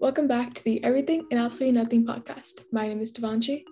Welcome 0.00 0.26
back 0.26 0.54
to 0.54 0.64
the 0.64 0.82
Everything 0.82 1.26
and 1.30 1.38
Absolutely 1.38 1.78
Nothing 1.78 2.06
podcast. 2.06 2.62
My 2.72 2.88
name 2.88 3.02
is 3.02 3.12
Devanshi. 3.12 3.64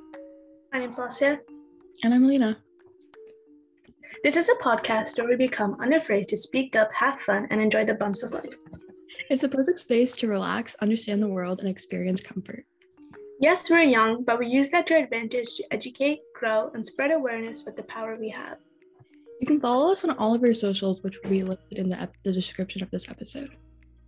My 0.74 0.78
name's 0.78 0.98
Lasia. 0.98 1.38
And 2.04 2.12
I'm 2.12 2.26
Lena. 2.26 2.58
This 4.22 4.36
is 4.36 4.50
a 4.50 4.62
podcast 4.62 5.16
where 5.16 5.26
we 5.26 5.36
become 5.36 5.80
unafraid 5.80 6.28
to 6.28 6.36
speak 6.36 6.76
up, 6.76 6.90
have 6.92 7.18
fun, 7.22 7.48
and 7.48 7.62
enjoy 7.62 7.86
the 7.86 7.94
bumps 7.94 8.22
of 8.22 8.32
life. 8.32 8.54
It's 9.30 9.44
a 9.44 9.48
perfect 9.48 9.78
space 9.78 10.14
to 10.16 10.28
relax, 10.28 10.76
understand 10.82 11.22
the 11.22 11.28
world, 11.28 11.60
and 11.60 11.68
experience 11.68 12.22
comfort. 12.22 12.62
Yes, 13.40 13.70
we're 13.70 13.80
young, 13.80 14.22
but 14.22 14.38
we 14.38 14.48
use 14.48 14.68
that 14.68 14.86
to 14.88 14.96
our 14.96 15.04
advantage 15.04 15.54
to 15.54 15.64
educate, 15.72 16.18
grow, 16.38 16.70
and 16.74 16.84
spread 16.84 17.10
awareness 17.10 17.64
with 17.64 17.74
the 17.74 17.84
power 17.84 18.18
we 18.20 18.28
have. 18.28 18.58
You 19.40 19.46
can 19.46 19.58
follow 19.58 19.90
us 19.90 20.04
on 20.04 20.10
all 20.18 20.34
of 20.34 20.42
our 20.44 20.52
socials, 20.52 21.02
which 21.02 21.16
will 21.22 21.30
be 21.30 21.42
listed 21.42 21.78
in 21.78 21.88
the, 21.88 21.98
ep- 21.98 22.22
the 22.22 22.32
description 22.32 22.82
of 22.82 22.90
this 22.90 23.08
episode. 23.08 23.56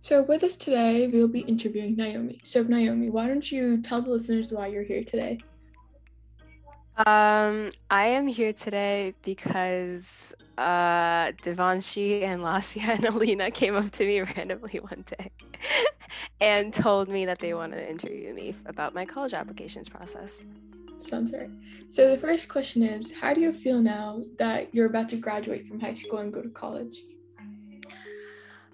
So, 0.03 0.23
with 0.23 0.43
us 0.43 0.55
today, 0.55 1.07
we 1.07 1.19
will 1.19 1.27
be 1.27 1.41
interviewing 1.41 1.95
Naomi. 1.95 2.39
So, 2.43 2.63
Naomi, 2.63 3.11
why 3.11 3.27
don't 3.27 3.49
you 3.51 3.83
tell 3.83 4.01
the 4.01 4.09
listeners 4.09 4.51
why 4.51 4.65
you're 4.67 4.83
here 4.83 5.03
today? 5.03 5.37
Um, 7.05 7.69
I 7.91 8.07
am 8.07 8.25
here 8.25 8.51
today 8.51 9.13
because 9.21 10.33
uh, 10.57 11.31
Devanshi 11.43 12.23
and 12.23 12.41
Lasia 12.41 12.89
and 12.95 13.05
Alina 13.05 13.51
came 13.51 13.75
up 13.75 13.91
to 13.91 14.05
me 14.05 14.21
randomly 14.35 14.79
one 14.79 15.05
day 15.05 15.29
and 16.41 16.73
told 16.73 17.07
me 17.07 17.25
that 17.25 17.37
they 17.37 17.53
wanted 17.53 17.75
to 17.75 17.87
interview 17.87 18.33
me 18.33 18.55
about 18.65 18.95
my 18.95 19.05
college 19.05 19.35
applications 19.35 19.87
process. 19.87 20.41
Sounds 20.97 21.31
right. 21.31 21.49
So, 21.91 22.09
the 22.09 22.17
first 22.17 22.49
question 22.49 22.81
is 22.81 23.11
How 23.11 23.35
do 23.35 23.41
you 23.41 23.53
feel 23.53 23.79
now 23.79 24.23
that 24.39 24.73
you're 24.73 24.87
about 24.87 25.09
to 25.09 25.17
graduate 25.17 25.67
from 25.67 25.79
high 25.79 25.93
school 25.93 26.17
and 26.17 26.33
go 26.33 26.41
to 26.41 26.49
college? 26.49 27.03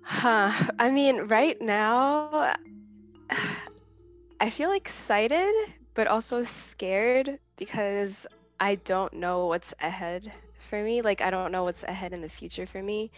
Huh. 0.09 0.71
I 0.79 0.89
mean, 0.89 1.23
right 1.23 1.61
now, 1.61 2.55
I 4.39 4.49
feel 4.49 4.71
excited, 4.71 5.53
but 5.95 6.07
also 6.07 6.43
scared 6.43 7.39
because 7.57 8.25
I 8.57 8.75
don't 8.75 9.11
know 9.11 9.47
what's 9.47 9.73
ahead 9.81 10.31
for 10.69 10.81
me. 10.81 11.01
Like, 11.01 11.19
I 11.19 11.29
don't 11.29 11.51
know 11.51 11.65
what's 11.65 11.83
ahead 11.83 12.13
in 12.13 12.21
the 12.21 12.29
future 12.29 12.65
for 12.65 12.81
me. 12.81 13.11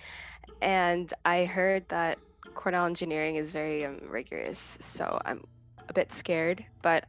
And 0.64 1.14
I 1.26 1.46
heard 1.46 1.88
that 1.90 2.18
Cornell 2.56 2.88
engineering 2.88 3.36
is 3.36 3.52
very 3.52 3.86
um, 3.86 4.00
rigorous. 4.10 4.80
So 4.82 5.22
I'm 5.26 5.46
a 5.90 5.94
bit 5.94 6.12
scared, 6.12 6.66
but 6.82 7.06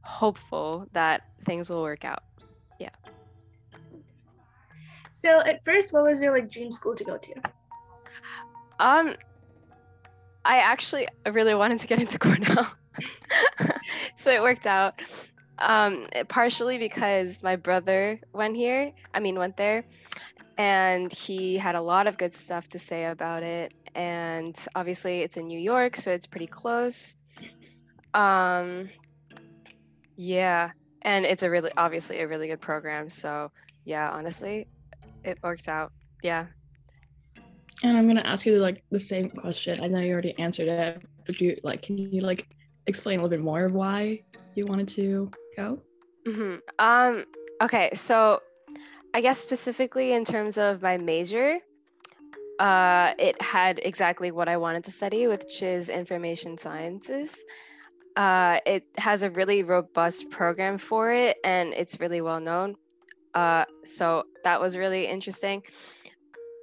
hopeful 0.00 0.88
that 0.92 1.22
things 1.44 1.70
will 1.70 1.82
work 1.82 2.04
out. 2.04 2.24
Yeah. 2.80 2.90
So, 5.12 5.40
at 5.40 5.64
first, 5.64 5.92
what 5.92 6.02
was 6.02 6.20
your 6.20 6.36
like 6.36 6.50
dream 6.50 6.72
school 6.72 6.96
to 6.96 7.04
go 7.04 7.16
to? 7.16 7.34
Um, 8.78 9.14
I 10.44 10.58
actually 10.58 11.08
really 11.30 11.54
wanted 11.54 11.78
to 11.80 11.86
get 11.86 12.00
into 12.00 12.18
Cornell, 12.18 12.74
so 14.16 14.32
it 14.32 14.42
worked 14.42 14.66
out. 14.66 15.00
Um, 15.58 16.08
partially 16.28 16.78
because 16.78 17.42
my 17.42 17.54
brother 17.54 18.20
went 18.32 18.56
here. 18.56 18.92
I 19.14 19.20
mean, 19.20 19.38
went 19.38 19.56
there, 19.56 19.84
and 20.58 21.12
he 21.12 21.56
had 21.56 21.76
a 21.76 21.80
lot 21.80 22.06
of 22.06 22.18
good 22.18 22.34
stuff 22.34 22.68
to 22.68 22.78
say 22.78 23.04
about 23.04 23.42
it. 23.42 23.72
And 23.94 24.56
obviously, 24.74 25.20
it's 25.20 25.36
in 25.36 25.46
New 25.46 25.60
York, 25.60 25.96
so 25.96 26.10
it's 26.10 26.26
pretty 26.26 26.46
close. 26.46 27.16
Um, 28.14 28.88
yeah, 30.16 30.70
and 31.02 31.24
it's 31.24 31.42
a 31.42 31.50
really 31.50 31.70
obviously 31.76 32.20
a 32.20 32.28
really 32.28 32.48
good 32.48 32.60
program. 32.60 33.10
So 33.10 33.50
yeah, 33.84 34.10
honestly, 34.10 34.68
it 35.24 35.38
worked 35.42 35.68
out. 35.68 35.92
Yeah. 36.22 36.46
And 37.82 37.96
I'm 37.96 38.06
gonna 38.06 38.20
ask 38.20 38.46
you 38.46 38.56
like 38.58 38.82
the 38.90 39.00
same 39.00 39.28
question. 39.30 39.82
I 39.82 39.88
know 39.88 40.00
you 40.00 40.12
already 40.12 40.38
answered 40.38 40.68
it, 40.68 41.02
but 41.26 41.40
you 41.40 41.56
like 41.64 41.82
can 41.82 41.98
you 41.98 42.20
like 42.20 42.46
explain 42.86 43.18
a 43.18 43.22
little 43.22 43.36
bit 43.36 43.44
more 43.44 43.64
of 43.64 43.72
why 43.72 44.22
you 44.54 44.66
wanted 44.66 44.88
to 44.88 45.30
go? 45.56 45.80
hmm 46.26 46.56
Um. 46.78 47.24
Okay. 47.60 47.90
So, 47.94 48.40
I 49.14 49.20
guess 49.20 49.38
specifically 49.38 50.12
in 50.12 50.24
terms 50.24 50.58
of 50.58 50.82
my 50.82 50.96
major, 50.96 51.58
uh, 52.58 53.12
it 53.18 53.40
had 53.42 53.80
exactly 53.82 54.30
what 54.30 54.48
I 54.48 54.56
wanted 54.56 54.84
to 54.84 54.90
study, 54.90 55.26
which 55.26 55.62
is 55.62 55.88
information 55.90 56.58
sciences. 56.58 57.42
Uh, 58.16 58.58
it 58.66 58.84
has 58.98 59.22
a 59.22 59.30
really 59.30 59.62
robust 59.62 60.30
program 60.30 60.78
for 60.78 61.12
it, 61.12 61.36
and 61.44 61.72
it's 61.72 61.98
really 61.98 62.20
well 62.20 62.40
known. 62.40 62.76
Uh, 63.34 63.64
so 63.84 64.24
that 64.44 64.60
was 64.60 64.76
really 64.76 65.06
interesting. 65.06 65.62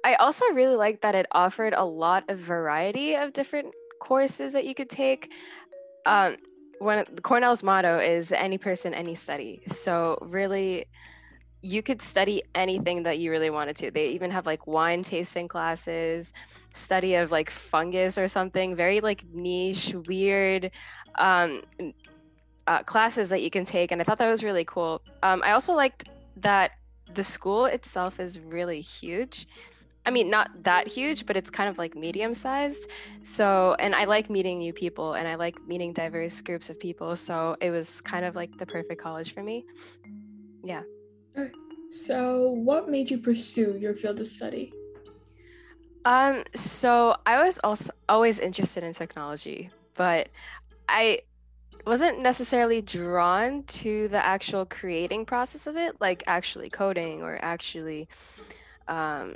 I 0.04 0.14
also 0.14 0.44
really 0.52 0.76
liked 0.76 1.02
that 1.02 1.14
it 1.14 1.26
offered 1.32 1.74
a 1.74 1.84
lot 1.84 2.28
of 2.28 2.38
variety 2.38 3.14
of 3.14 3.32
different 3.32 3.74
courses 4.00 4.52
that 4.54 4.64
you 4.64 4.74
could 4.74 4.88
take. 4.90 5.32
Um, 6.06 6.36
Cornell's 7.22 7.62
motto 7.62 7.98
is 7.98 8.32
any 8.32 8.56
person, 8.56 8.94
any 8.94 9.14
study. 9.14 9.62
So 9.66 10.18
really, 10.22 10.86
you 11.62 11.82
could 11.82 12.00
study 12.00 12.42
anything 12.54 13.02
that 13.02 13.18
you 13.18 13.30
really 13.30 13.50
wanted 13.50 13.76
to. 13.76 13.90
They 13.90 14.08
even 14.08 14.30
have 14.30 14.46
like 14.46 14.66
wine 14.66 15.02
tasting 15.02 15.46
classes, 15.46 16.32
study 16.72 17.16
of 17.16 17.30
like 17.30 17.50
fungus 17.50 18.16
or 18.16 18.28
something, 18.28 18.74
very 18.74 19.00
like 19.00 19.24
niche, 19.32 19.94
weird 20.06 20.70
um, 21.16 21.62
uh, 22.66 22.82
classes 22.84 23.28
that 23.28 23.42
you 23.42 23.50
can 23.50 23.66
take. 23.66 23.92
And 23.92 24.00
I 24.00 24.04
thought 24.04 24.16
that 24.18 24.28
was 24.30 24.42
really 24.42 24.64
cool. 24.64 25.02
Um, 25.22 25.42
I 25.44 25.52
also 25.52 25.74
liked 25.74 26.08
that 26.36 26.72
the 27.14 27.22
school 27.22 27.66
itself 27.66 28.20
is 28.20 28.40
really 28.40 28.80
huge. 28.80 29.46
I 30.06 30.10
mean, 30.10 30.30
not 30.30 30.50
that 30.64 30.88
huge, 30.88 31.26
but 31.26 31.36
it's 31.36 31.50
kind 31.50 31.68
of 31.68 31.76
like 31.76 31.94
medium 31.94 32.32
sized. 32.32 32.90
So, 33.22 33.76
and 33.78 33.94
I 33.94 34.04
like 34.04 34.30
meeting 34.30 34.58
new 34.58 34.72
people 34.72 35.12
and 35.12 35.28
I 35.28 35.34
like 35.34 35.56
meeting 35.66 35.92
diverse 35.92 36.40
groups 36.40 36.70
of 36.70 36.80
people. 36.80 37.14
So 37.16 37.56
it 37.60 37.70
was 37.70 38.00
kind 38.00 38.24
of 38.24 38.34
like 38.34 38.56
the 38.56 38.66
perfect 38.66 39.00
college 39.00 39.34
for 39.34 39.42
me. 39.42 39.66
Yeah. 40.64 40.82
So, 41.90 42.50
what 42.50 42.88
made 42.88 43.10
you 43.10 43.18
pursue 43.18 43.76
your 43.78 43.96
field 43.96 44.20
of 44.20 44.28
study? 44.28 44.72
Um, 46.04 46.44
so 46.54 47.16
I 47.26 47.44
was 47.44 47.58
also 47.62 47.92
always 48.08 48.38
interested 48.38 48.84
in 48.84 48.92
technology, 48.92 49.70
but 49.96 50.28
I 50.88 51.20
wasn't 51.86 52.22
necessarily 52.22 52.80
drawn 52.80 53.64
to 53.64 54.08
the 54.08 54.24
actual 54.24 54.64
creating 54.64 55.26
process 55.26 55.66
of 55.66 55.76
it, 55.76 56.00
like 56.00 56.22
actually 56.26 56.70
coding 56.70 57.22
or 57.22 57.38
actually 57.42 58.08
um 58.88 59.34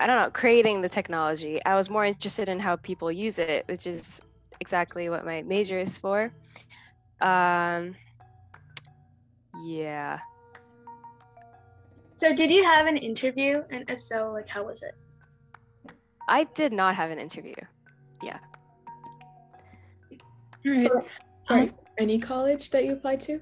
I 0.00 0.06
don't 0.06 0.16
know, 0.16 0.30
creating 0.30 0.80
the 0.80 0.88
technology. 0.88 1.60
I 1.64 1.76
was 1.76 1.88
more 1.88 2.04
interested 2.04 2.48
in 2.48 2.58
how 2.58 2.76
people 2.76 3.12
use 3.12 3.38
it, 3.38 3.64
which 3.68 3.86
is 3.86 4.20
exactly 4.60 5.08
what 5.08 5.24
my 5.24 5.42
major 5.42 5.78
is 5.78 5.96
for. 5.96 6.32
Um, 7.20 7.94
yeah. 9.64 10.18
So, 12.16 12.34
did 12.34 12.50
you 12.50 12.64
have 12.64 12.86
an 12.86 12.96
interview? 12.96 13.62
And 13.70 13.84
if 13.88 14.00
so, 14.00 14.32
like, 14.32 14.48
how 14.48 14.64
was 14.64 14.82
it? 14.82 14.94
I 16.28 16.44
did 16.44 16.72
not 16.72 16.94
have 16.96 17.10
an 17.10 17.18
interview. 17.18 17.54
Yeah. 18.22 18.38
All 20.66 20.72
right. 20.72 20.88
For, 20.88 21.04
sorry, 21.44 21.72
any 21.98 22.18
college 22.18 22.70
that 22.70 22.84
you 22.84 22.92
applied 22.94 23.20
to? 23.22 23.40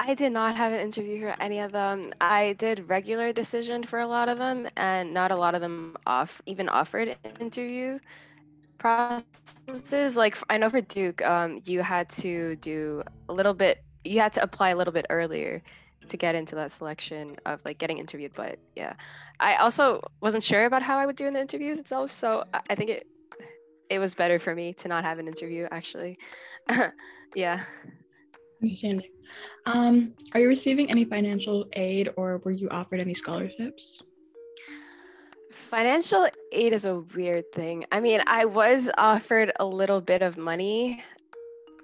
I 0.00 0.14
did 0.14 0.32
not 0.32 0.56
have 0.56 0.72
an 0.72 0.80
interview 0.80 1.20
for 1.20 1.40
any 1.40 1.60
of 1.60 1.72
them. 1.72 2.12
I 2.20 2.54
did 2.58 2.88
regular 2.88 3.32
decision 3.32 3.82
for 3.82 4.00
a 4.00 4.06
lot 4.06 4.28
of 4.28 4.38
them, 4.38 4.68
and 4.76 5.14
not 5.14 5.30
a 5.30 5.36
lot 5.36 5.54
of 5.54 5.60
them 5.60 5.96
off 6.06 6.42
even 6.46 6.68
offered 6.68 7.16
interview 7.40 7.98
processes. 8.78 10.16
Like 10.16 10.36
I 10.50 10.58
know 10.58 10.68
for 10.68 10.80
Duke, 10.80 11.22
um, 11.22 11.60
you 11.64 11.82
had 11.82 12.08
to 12.10 12.56
do 12.56 13.02
a 13.28 13.32
little 13.32 13.54
bit. 13.54 13.82
You 14.04 14.20
had 14.20 14.32
to 14.34 14.42
apply 14.42 14.70
a 14.70 14.76
little 14.76 14.92
bit 14.92 15.06
earlier 15.10 15.62
to 16.08 16.16
get 16.16 16.34
into 16.34 16.54
that 16.56 16.72
selection 16.72 17.36
of 17.46 17.60
like 17.64 17.78
getting 17.78 17.98
interviewed. 17.98 18.32
But 18.34 18.58
yeah, 18.76 18.94
I 19.40 19.56
also 19.56 20.02
wasn't 20.20 20.44
sure 20.44 20.66
about 20.66 20.82
how 20.82 20.98
I 20.98 21.06
would 21.06 21.16
do 21.16 21.26
in 21.26 21.34
the 21.34 21.40
interviews 21.40 21.78
itself. 21.78 22.10
So 22.10 22.44
I, 22.68 22.74
think 22.74 22.90
it 22.90 23.06
it 23.88 23.98
was 23.98 24.14
better 24.14 24.38
for 24.38 24.54
me 24.54 24.72
to 24.74 24.88
not 24.88 25.04
have 25.04 25.18
an 25.18 25.28
interview 25.28 25.66
actually. 25.70 26.18
yeah. 27.34 27.64
Understanding. 28.62 29.13
Um, 29.66 30.14
are 30.32 30.40
you 30.40 30.48
receiving 30.48 30.90
any 30.90 31.04
financial 31.04 31.66
aid 31.72 32.10
or 32.16 32.38
were 32.44 32.50
you 32.50 32.68
offered 32.70 33.00
any 33.00 33.14
scholarships? 33.14 34.02
Financial 35.50 36.28
aid 36.52 36.72
is 36.72 36.84
a 36.84 37.00
weird 37.00 37.50
thing. 37.52 37.84
I 37.90 38.00
mean, 38.00 38.20
I 38.26 38.44
was 38.44 38.90
offered 38.98 39.52
a 39.58 39.64
little 39.64 40.00
bit 40.00 40.22
of 40.22 40.36
money 40.36 41.02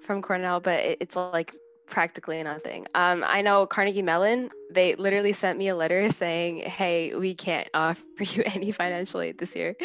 from 0.01 0.21
Cornell, 0.21 0.59
but 0.59 0.97
it's 0.99 1.15
like 1.15 1.55
practically 1.91 2.41
nothing. 2.41 2.87
Um, 2.95 3.23
I 3.25 3.41
know 3.41 3.67
Carnegie 3.67 4.01
Mellon, 4.01 4.49
they 4.71 4.95
literally 4.95 5.33
sent 5.33 5.59
me 5.59 5.67
a 5.67 5.75
letter 5.75 6.09
saying, 6.09 6.61
hey, 6.61 7.13
we 7.15 7.35
can't 7.35 7.67
offer 7.73 8.01
you 8.19 8.43
any 8.45 8.71
financial 8.71 9.21
aid 9.21 9.37
this 9.37 9.55
year, 9.55 9.75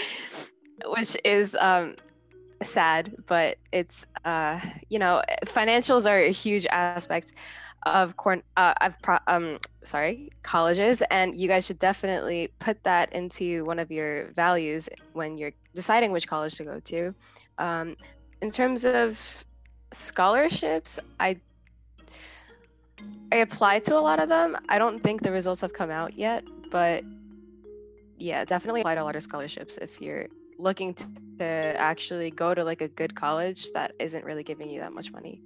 which 0.86 1.16
is 1.24 1.56
um, 1.60 1.96
sad, 2.62 3.14
but 3.26 3.58
it's, 3.72 4.06
uh, 4.24 4.60
you 4.88 4.98
know, 4.98 5.22
financials 5.44 6.08
are 6.08 6.18
a 6.18 6.30
huge 6.30 6.66
aspect 6.66 7.32
of 7.84 8.16
corn 8.16 8.42
uh, 8.56 8.74
of 8.80 8.94
pro- 9.00 9.18
um 9.28 9.58
sorry 9.84 10.28
colleges 10.42 11.04
and 11.12 11.36
you 11.36 11.46
guys 11.46 11.64
should 11.64 11.78
definitely 11.78 12.50
put 12.58 12.82
that 12.82 13.12
into 13.12 13.64
one 13.64 13.78
of 13.78 13.92
your 13.92 14.26
values 14.32 14.88
when 15.12 15.38
you're 15.38 15.52
deciding 15.72 16.10
which 16.10 16.26
college 16.26 16.56
to 16.56 16.64
go 16.64 16.80
to 16.80 17.14
um, 17.58 17.96
in 18.42 18.50
terms 18.50 18.84
of 18.84 19.44
scholarships, 19.92 20.98
I 21.18 21.38
I 23.32 23.36
applied 23.36 23.84
to 23.84 23.98
a 23.98 24.00
lot 24.00 24.20
of 24.20 24.28
them. 24.28 24.56
I 24.68 24.78
don't 24.78 25.02
think 25.02 25.22
the 25.22 25.32
results 25.32 25.60
have 25.60 25.72
come 25.72 25.90
out 25.90 26.16
yet, 26.16 26.44
but 26.70 27.02
yeah, 28.18 28.44
definitely 28.44 28.82
apply 28.82 28.94
to 28.94 29.02
a 29.02 29.04
lot 29.04 29.16
of 29.16 29.22
scholarships 29.22 29.78
if 29.78 30.00
you're 30.00 30.26
looking 30.58 30.94
to, 30.94 31.04
to 31.38 31.44
actually 31.44 32.30
go 32.30 32.54
to 32.54 32.64
like 32.64 32.80
a 32.80 32.88
good 32.88 33.14
college 33.14 33.70
that 33.72 33.92
isn't 33.98 34.24
really 34.24 34.42
giving 34.42 34.70
you 34.70 34.80
that 34.80 34.92
much 34.92 35.12
money. 35.12 35.40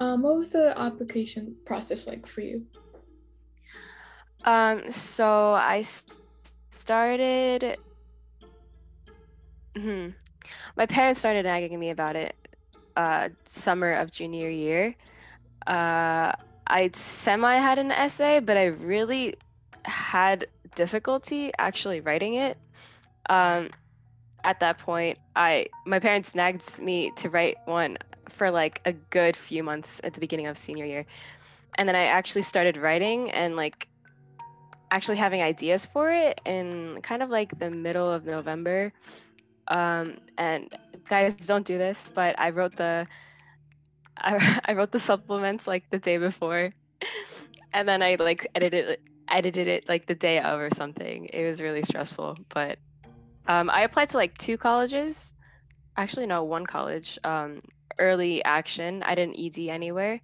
Um, 0.00 0.22
what 0.22 0.36
was 0.36 0.50
the 0.50 0.78
application 0.78 1.56
process 1.64 2.06
like 2.06 2.26
for 2.26 2.42
you? 2.42 2.66
Um, 4.44 4.90
so 4.90 5.54
I 5.54 5.84
started. 6.70 7.78
Hmm. 9.76 10.08
My 10.76 10.86
parents 10.86 11.20
started 11.20 11.44
nagging 11.44 11.78
me 11.78 11.90
about 11.90 12.16
it. 12.16 12.34
Uh, 12.96 13.30
summer 13.44 13.92
of 13.94 14.10
junior 14.10 14.48
year. 14.48 14.94
Uh, 15.66 16.32
I 16.66 16.90
semi 16.92 17.56
had 17.56 17.78
an 17.78 17.90
essay, 17.90 18.40
but 18.40 18.56
I 18.56 18.66
really 18.66 19.34
had 19.84 20.46
difficulty 20.74 21.52
actually 21.58 22.00
writing 22.00 22.34
it. 22.34 22.58
Um, 23.28 23.70
at 24.46 24.60
that 24.60 24.78
point, 24.78 25.18
I 25.34 25.66
my 25.84 25.98
parents 25.98 26.34
nagged 26.34 26.80
me 26.80 27.10
to 27.16 27.28
write 27.28 27.56
one 27.64 27.98
for 28.30 28.50
like 28.50 28.80
a 28.84 28.92
good 28.92 29.36
few 29.36 29.62
months 29.62 30.00
at 30.04 30.14
the 30.14 30.20
beginning 30.20 30.46
of 30.46 30.56
senior 30.56 30.86
year, 30.86 31.04
and 31.74 31.88
then 31.88 31.96
I 31.96 32.04
actually 32.04 32.42
started 32.42 32.76
writing 32.76 33.30
and 33.32 33.56
like 33.56 33.88
actually 34.92 35.16
having 35.16 35.42
ideas 35.42 35.84
for 35.84 36.12
it 36.12 36.40
in 36.46 37.00
kind 37.02 37.24
of 37.24 37.28
like 37.28 37.58
the 37.58 37.70
middle 37.70 38.10
of 38.10 38.24
November. 38.24 38.92
Um, 39.66 40.18
and 40.38 40.72
guys, 41.08 41.34
don't 41.34 41.66
do 41.66 41.76
this, 41.76 42.08
but 42.14 42.38
I 42.38 42.50
wrote 42.50 42.76
the 42.76 43.08
I, 44.16 44.60
I 44.64 44.74
wrote 44.74 44.92
the 44.92 45.00
supplements 45.00 45.66
like 45.66 45.90
the 45.90 45.98
day 45.98 46.18
before, 46.18 46.72
and 47.72 47.88
then 47.88 48.00
I 48.00 48.14
like 48.14 48.46
edited 48.54 48.90
it, 48.90 49.00
edited 49.28 49.66
it 49.66 49.88
like 49.88 50.06
the 50.06 50.14
day 50.14 50.38
of 50.38 50.60
or 50.60 50.70
something. 50.70 51.26
It 51.32 51.44
was 51.44 51.60
really 51.60 51.82
stressful, 51.82 52.38
but 52.48 52.78
um, 53.48 53.70
I 53.70 53.82
applied 53.82 54.08
to 54.10 54.16
like 54.16 54.36
two 54.38 54.56
colleges. 54.56 55.34
Actually, 55.96 56.26
no, 56.26 56.44
one 56.44 56.66
college. 56.66 57.18
Um, 57.24 57.62
early 57.98 58.44
action. 58.44 59.02
I 59.02 59.14
didn't 59.14 59.36
ED 59.38 59.68
anywhere. 59.68 60.20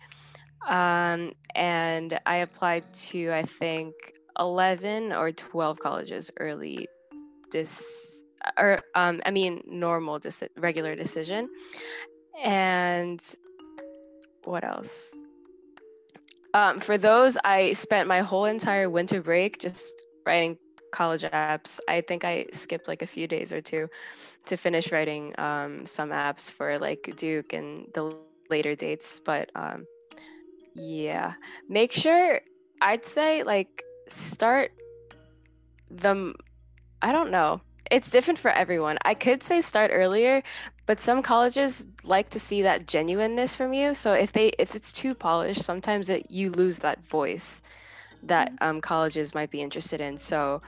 Um, 0.69 1.33
and 1.55 2.19
I 2.25 2.37
applied 2.37 2.93
to 2.95 3.33
I 3.33 3.43
think 3.43 3.95
11 4.39 5.13
or 5.13 5.33
12 5.33 5.79
colleges 5.79 6.31
early 6.39 6.89
this 7.51 8.23
or 8.59 8.81
um, 8.95 9.21
I 9.27 9.31
mean 9.31 9.63
normal 9.67 10.19
dis- 10.19 10.43
regular 10.57 10.95
decision. 10.95 11.49
And 12.43 13.23
what 14.45 14.65
else? 14.65 15.15
Um, 16.55 16.81
for 16.81 16.99
those, 16.99 17.39
I 17.45 17.73
spent 17.73 18.09
my 18.09 18.21
whole 18.21 18.45
entire 18.45 18.91
winter 18.91 19.23
break 19.23 19.59
just 19.59 19.95
writing 20.27 20.59
college 20.93 21.23
apps. 21.23 21.81
I 21.89 22.01
think 22.03 22.25
I 22.25 22.47
skipped 22.53 22.87
like 22.87 23.03
a 23.03 23.07
few 23.07 23.27
days 23.27 23.53
or 23.53 23.61
two 23.61 23.89
to 24.47 24.57
finish 24.57 24.93
writing 24.93 25.35
um, 25.39 25.87
some 25.87 26.11
apps 26.11 26.51
for 26.51 26.79
like 26.79 27.15
Duke 27.17 27.53
and 27.53 27.89
the 27.95 28.15
later 28.51 28.77
dates. 28.77 29.21
But 29.25 29.51
um, 29.57 29.87
yeah, 30.75 31.35
make 31.69 31.93
sure 31.93 32.41
I'd 32.81 33.05
say 33.05 33.43
like 33.43 33.83
start 34.09 34.73
the. 35.91 36.35
I 37.01 37.11
don't 37.11 37.31
know. 37.31 37.63
It's 37.91 38.11
different 38.11 38.39
for 38.39 38.51
everyone. 38.51 38.97
I 39.05 39.15
could 39.15 39.43
say 39.43 39.61
start 39.61 39.91
earlier, 39.93 40.43
but 40.87 41.01
some 41.01 41.21
colleges 41.21 41.87
like 42.05 42.31
to 42.31 42.41
see 42.41 42.63
that 42.63 42.87
genuineness 42.87 43.57
from 43.57 43.73
you. 43.73 43.95
So 43.95 44.13
if 44.13 44.33
they 44.33 44.53
if 44.59 44.75
it's 44.75 44.93
too 44.93 45.15
polished, 45.15 45.63
sometimes 45.63 46.09
it 46.09 46.31
you 46.31 46.51
lose 46.51 46.79
that 46.79 47.07
voice 47.07 47.61
that 48.23 48.53
um, 48.61 48.81
colleges 48.81 49.35
might 49.35 49.51
be 49.51 49.61
interested 49.61 50.01
in. 50.01 50.19
So 50.19 50.63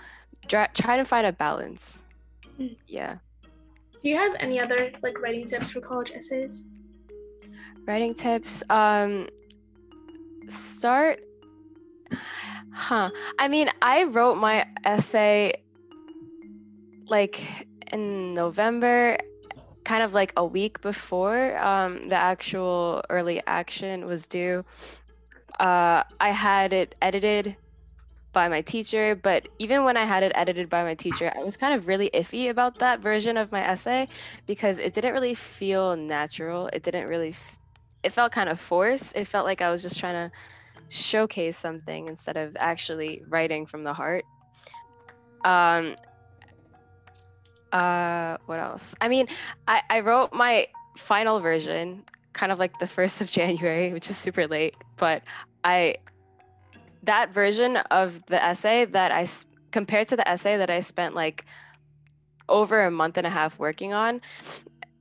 try, 0.48 0.66
try 0.74 0.96
to 0.96 1.04
find 1.04 1.26
a 1.26 1.32
balance. 1.32 2.02
Mm. 2.58 2.76
Yeah. 2.86 3.16
Do 4.02 4.10
you 4.10 4.16
have 4.16 4.36
any 4.38 4.60
other 4.60 4.92
like 5.02 5.20
writing 5.20 5.46
tips 5.46 5.70
for 5.70 5.80
college 5.80 6.12
essays? 6.14 6.66
Writing 7.86 8.14
tips. 8.14 8.62
Um, 8.68 9.28
start. 10.48 11.20
Huh. 12.72 13.10
I 13.38 13.48
mean, 13.48 13.70
I 13.80 14.04
wrote 14.04 14.36
my 14.36 14.66
essay 14.84 15.54
like 17.08 17.66
in 17.92 18.34
November, 18.34 19.18
kind 19.84 20.02
of 20.02 20.14
like 20.14 20.32
a 20.36 20.44
week 20.44 20.80
before 20.80 21.56
um, 21.58 22.08
the 22.08 22.16
actual 22.16 23.02
early 23.10 23.42
action 23.46 24.06
was 24.06 24.26
due. 24.26 24.64
Uh, 25.58 26.02
I 26.20 26.30
had 26.30 26.72
it 26.72 26.94
edited 27.00 27.56
by 28.32 28.48
my 28.48 28.60
teacher, 28.60 29.14
but 29.14 29.48
even 29.58 29.84
when 29.84 29.96
I 29.96 30.04
had 30.04 30.22
it 30.22 30.32
edited 30.34 30.68
by 30.68 30.82
my 30.82 30.94
teacher, 30.94 31.32
I 31.34 31.42
was 31.42 31.56
kind 31.56 31.72
of 31.72 31.86
really 31.86 32.10
iffy 32.12 32.50
about 32.50 32.80
that 32.80 33.00
version 33.00 33.36
of 33.36 33.52
my 33.52 33.64
essay 33.66 34.08
because 34.46 34.80
it 34.80 34.92
didn't 34.92 35.14
really 35.14 35.34
feel 35.34 35.96
natural. 35.96 36.68
It 36.72 36.82
didn't 36.82 37.06
really, 37.06 37.30
f- 37.30 37.56
it 38.02 38.12
felt 38.12 38.32
kind 38.32 38.48
of 38.50 38.60
forced. 38.60 39.16
It 39.16 39.26
felt 39.26 39.46
like 39.46 39.62
I 39.62 39.70
was 39.70 39.82
just 39.82 39.98
trying 39.98 40.28
to 40.28 40.36
showcase 40.88 41.56
something 41.56 42.08
instead 42.08 42.36
of 42.36 42.56
actually 42.58 43.22
writing 43.28 43.64
from 43.66 43.84
the 43.84 43.94
heart. 43.94 44.24
Um, 45.44 45.94
uh, 47.72 48.38
what 48.46 48.58
else? 48.58 48.94
I 49.00 49.08
mean, 49.08 49.28
I, 49.66 49.82
I 49.88 50.00
wrote 50.00 50.32
my 50.32 50.66
final 50.96 51.40
version 51.40 52.04
kind 52.34 52.52
of 52.52 52.58
like 52.58 52.78
the 52.78 52.86
1st 52.86 53.22
of 53.22 53.30
January, 53.38 53.92
which 53.92 54.10
is 54.10 54.16
super 54.16 54.46
late, 54.46 54.76
but 54.96 55.22
I 55.64 55.96
that 57.04 57.34
version 57.34 57.76
of 57.76 58.24
the 58.26 58.42
essay 58.42 58.86
that 58.86 59.12
I 59.12 59.26
compared 59.70 60.08
to 60.08 60.16
the 60.16 60.26
essay 60.26 60.56
that 60.56 60.70
I 60.70 60.80
spent 60.80 61.14
like 61.14 61.44
over 62.48 62.84
a 62.84 62.90
month 62.90 63.18
and 63.18 63.26
a 63.26 63.30
half 63.30 63.58
working 63.58 63.92
on 63.92 64.20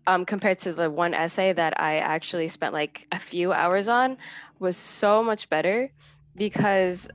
um, 0.08 0.26
compared 0.26 0.60
to 0.60 0.74
the 0.74 0.90
one 0.90 1.14
essay 1.14 1.54
that 1.54 1.80
I 1.80 1.98
actually 1.98 2.48
spent 2.48 2.74
like 2.74 3.08
a 3.12 3.20
few 3.20 3.54
hours 3.54 3.88
on 3.88 4.18
was 4.60 4.76
so 4.76 5.24
much 5.24 5.50
better 5.50 5.92
because 6.36 7.10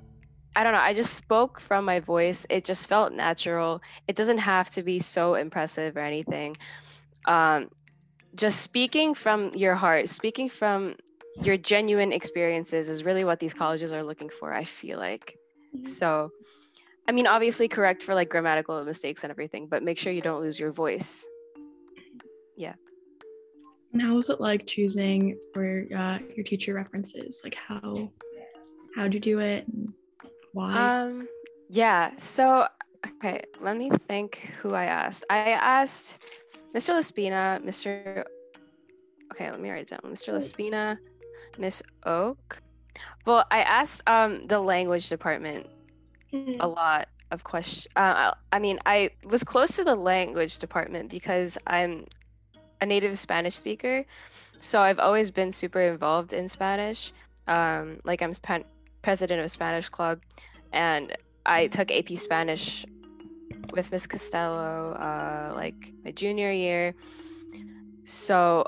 I 0.56 0.64
don't 0.64 0.72
know, 0.72 0.80
I 0.80 0.94
just 0.94 1.14
spoke 1.14 1.60
from 1.60 1.84
my 1.84 2.00
voice. 2.00 2.46
It 2.48 2.64
just 2.64 2.88
felt 2.88 3.12
natural. 3.12 3.82
It 4.08 4.16
doesn't 4.16 4.38
have 4.38 4.70
to 4.70 4.82
be 4.82 4.98
so 4.98 5.34
impressive 5.34 5.96
or 5.96 6.00
anything. 6.00 6.56
Um, 7.26 7.70
just 8.34 8.60
speaking 8.60 9.14
from 9.14 9.50
your 9.54 9.74
heart, 9.74 10.08
speaking 10.08 10.48
from 10.48 10.96
your 11.42 11.56
genuine 11.56 12.12
experiences 12.12 12.88
is 12.88 13.04
really 13.04 13.24
what 13.24 13.40
these 13.40 13.54
colleges 13.54 13.92
are 13.92 14.02
looking 14.02 14.28
for, 14.28 14.52
I 14.52 14.64
feel 14.64 14.98
like. 14.98 15.38
So, 15.84 16.30
I 17.06 17.12
mean, 17.12 17.26
obviously 17.26 17.68
correct 17.68 18.02
for 18.02 18.14
like 18.14 18.28
grammatical 18.28 18.84
mistakes 18.84 19.22
and 19.22 19.30
everything, 19.30 19.66
but 19.66 19.82
make 19.82 19.98
sure 19.98 20.12
you 20.12 20.20
don't 20.20 20.40
lose 20.40 20.58
your 20.58 20.70
voice. 20.70 21.26
Yeah. 22.56 22.74
And 23.92 24.02
how 24.02 24.14
was 24.14 24.30
it 24.30 24.40
like 24.40 24.66
choosing 24.66 25.38
for 25.54 25.86
uh, 25.94 26.18
your 26.34 26.44
teacher 26.44 26.74
references? 26.74 27.40
Like 27.42 27.54
how 27.54 28.10
how'd 28.94 29.14
you 29.14 29.20
do 29.20 29.38
it? 29.38 29.66
And 29.68 29.92
why? 30.52 31.02
Um, 31.02 31.28
yeah. 31.68 32.10
So, 32.18 32.66
okay, 33.06 33.42
let 33.60 33.76
me 33.76 33.90
think 34.08 34.52
who 34.60 34.74
I 34.74 34.84
asked. 34.84 35.24
I 35.30 35.50
asked 35.52 36.24
Mr. 36.74 36.94
Laspina, 36.94 37.60
Mr. 37.64 38.24
Okay, 39.32 39.50
let 39.50 39.60
me 39.60 39.70
write 39.70 39.82
it 39.82 39.88
down. 39.88 40.00
Mr. 40.12 40.32
Laspina, 40.34 40.98
Miss 41.58 41.82
Oak. 42.04 42.60
Well, 43.26 43.44
I 43.50 43.60
asked 43.62 44.02
um 44.08 44.42
the 44.44 44.58
language 44.60 45.08
department 45.08 45.66
Mm. 46.32 46.58
a 46.60 46.68
lot 46.68 47.08
of 47.30 47.42
questions. 47.42 47.86
Uh, 47.96 48.32
I 48.52 48.58
mean, 48.58 48.78
I 48.84 49.10
was 49.24 49.42
close 49.44 49.76
to 49.76 49.84
the 49.84 49.94
language 49.94 50.58
department 50.58 51.10
because 51.10 51.56
I'm 51.66 52.04
a 52.82 52.86
native 52.86 53.18
Spanish 53.18 53.56
speaker, 53.56 54.04
so 54.60 54.82
I've 54.82 54.98
always 54.98 55.30
been 55.30 55.52
super 55.52 55.80
involved 55.80 56.34
in 56.34 56.46
Spanish. 56.48 57.14
Um, 57.46 58.00
like 58.04 58.20
I'm 58.20 58.34
span- 58.34 58.66
president 59.00 59.40
of 59.40 59.46
a 59.46 59.48
Spanish 59.48 59.88
club, 59.88 60.20
and 60.72 61.16
I 61.46 61.68
took 61.68 61.90
AP 61.90 62.14
Spanish 62.18 62.84
with 63.72 63.90
Miss 63.92 64.06
Costello 64.06 64.92
uh, 64.92 65.52
like 65.54 65.92
my 66.04 66.10
junior 66.12 66.50
year. 66.50 66.94
So, 68.04 68.64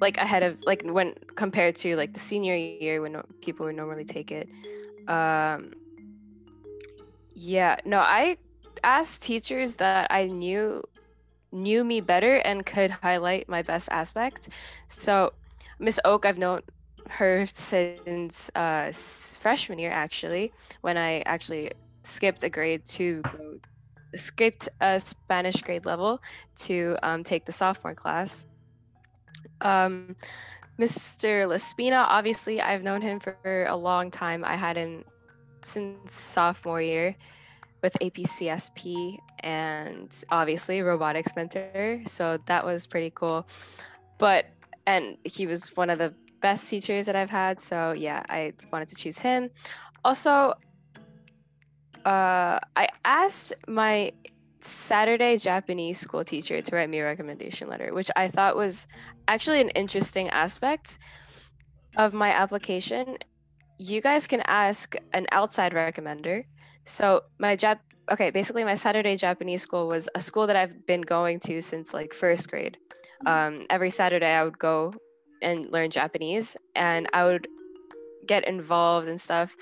like 0.00 0.16
ahead 0.18 0.42
of 0.42 0.58
like 0.66 0.82
when 0.84 1.14
compared 1.36 1.76
to 1.76 1.96
like 1.96 2.12
the 2.12 2.20
senior 2.20 2.54
year 2.54 3.00
when 3.00 3.12
no- 3.12 3.24
people 3.40 3.66
would 3.66 3.76
normally 3.76 4.04
take 4.04 4.30
it. 4.32 4.48
Um, 5.08 5.72
yeah, 7.34 7.76
no, 7.84 7.98
I 7.98 8.36
asked 8.84 9.22
teachers 9.22 9.76
that 9.76 10.08
I 10.10 10.26
knew 10.26 10.82
knew 11.52 11.84
me 11.84 12.00
better 12.00 12.36
and 12.36 12.64
could 12.64 12.90
highlight 12.90 13.48
my 13.48 13.62
best 13.62 13.88
aspect. 13.90 14.48
So, 14.88 15.32
Miss 15.78 16.00
Oak, 16.04 16.24
I've 16.24 16.38
known 16.38 16.62
her 17.10 17.46
since 17.46 18.50
uh, 18.54 18.90
freshman 19.40 19.78
year, 19.78 19.90
actually, 19.90 20.52
when 20.80 20.96
I 20.96 21.20
actually 21.20 21.72
skipped 22.04 22.42
a 22.42 22.48
grade 22.48 22.86
to 22.86 23.22
go, 23.22 23.58
skipped 24.16 24.68
a 24.80 25.00
Spanish 25.00 25.62
grade 25.62 25.86
level 25.86 26.22
to 26.56 26.96
um, 27.02 27.22
take 27.22 27.44
the 27.44 27.52
sophomore 27.52 27.94
class. 27.94 28.46
Um, 29.60 30.16
Mr. 30.78 31.46
Laspina, 31.46 32.04
obviously, 32.08 32.60
I've 32.60 32.82
known 32.82 33.02
him 33.02 33.20
for 33.20 33.66
a 33.68 33.76
long 33.76 34.10
time. 34.10 34.44
I 34.44 34.56
had 34.56 34.76
him 34.76 35.04
since 35.62 36.12
sophomore 36.12 36.82
year 36.82 37.14
with 37.82 37.96
APCSP 38.00 39.18
and 39.40 40.24
obviously 40.30 40.82
robotics 40.82 41.34
mentor. 41.36 42.02
So 42.06 42.38
that 42.46 42.64
was 42.64 42.86
pretty 42.86 43.10
cool. 43.14 43.46
But, 44.18 44.46
and 44.86 45.16
he 45.24 45.46
was 45.46 45.76
one 45.76 45.90
of 45.90 45.98
the 45.98 46.14
best 46.40 46.68
teachers 46.68 47.06
that 47.06 47.16
I've 47.16 47.30
had. 47.30 47.60
So 47.60 47.92
yeah, 47.92 48.22
I 48.28 48.52
wanted 48.72 48.88
to 48.88 48.94
choose 48.94 49.18
him. 49.18 49.50
Also, 50.04 50.54
uh, 52.04 52.58
I 52.76 52.88
asked 53.04 53.52
my 53.68 54.12
Saturday 54.60 55.36
Japanese 55.38 55.98
school 55.98 56.24
teacher 56.24 56.62
to 56.62 56.76
write 56.76 56.88
me 56.88 57.00
a 57.00 57.04
recommendation 57.04 57.68
letter, 57.68 57.92
which 57.92 58.10
I 58.16 58.28
thought 58.28 58.56
was 58.56 58.86
actually 59.28 59.60
an 59.60 59.70
interesting 59.70 60.28
aspect 60.30 60.98
of 61.96 62.12
my 62.12 62.30
application. 62.30 63.18
You 63.78 64.00
guys 64.00 64.26
can 64.26 64.42
ask 64.46 64.94
an 65.12 65.26
outside 65.32 65.72
recommender. 65.72 66.44
So 66.84 67.22
my 67.38 67.56
Jap 67.56 67.78
okay, 68.10 68.30
basically 68.30 68.64
my 68.64 68.74
Saturday 68.74 69.16
Japanese 69.16 69.62
school 69.62 69.86
was 69.86 70.08
a 70.14 70.20
school 70.20 70.46
that 70.46 70.56
I've 70.56 70.86
been 70.86 71.02
going 71.02 71.38
to 71.40 71.60
since 71.60 71.94
like 71.94 72.12
first 72.12 72.50
grade. 72.50 72.76
Um, 73.26 73.62
every 73.70 73.90
Saturday 73.90 74.26
I 74.26 74.42
would 74.42 74.58
go 74.58 74.92
and 75.40 75.70
learn 75.70 75.90
Japanese 75.90 76.56
and 76.74 77.08
I 77.12 77.24
would 77.24 77.46
get 78.26 78.46
involved 78.46 79.08
and 79.08 79.20
stuff 79.20 79.56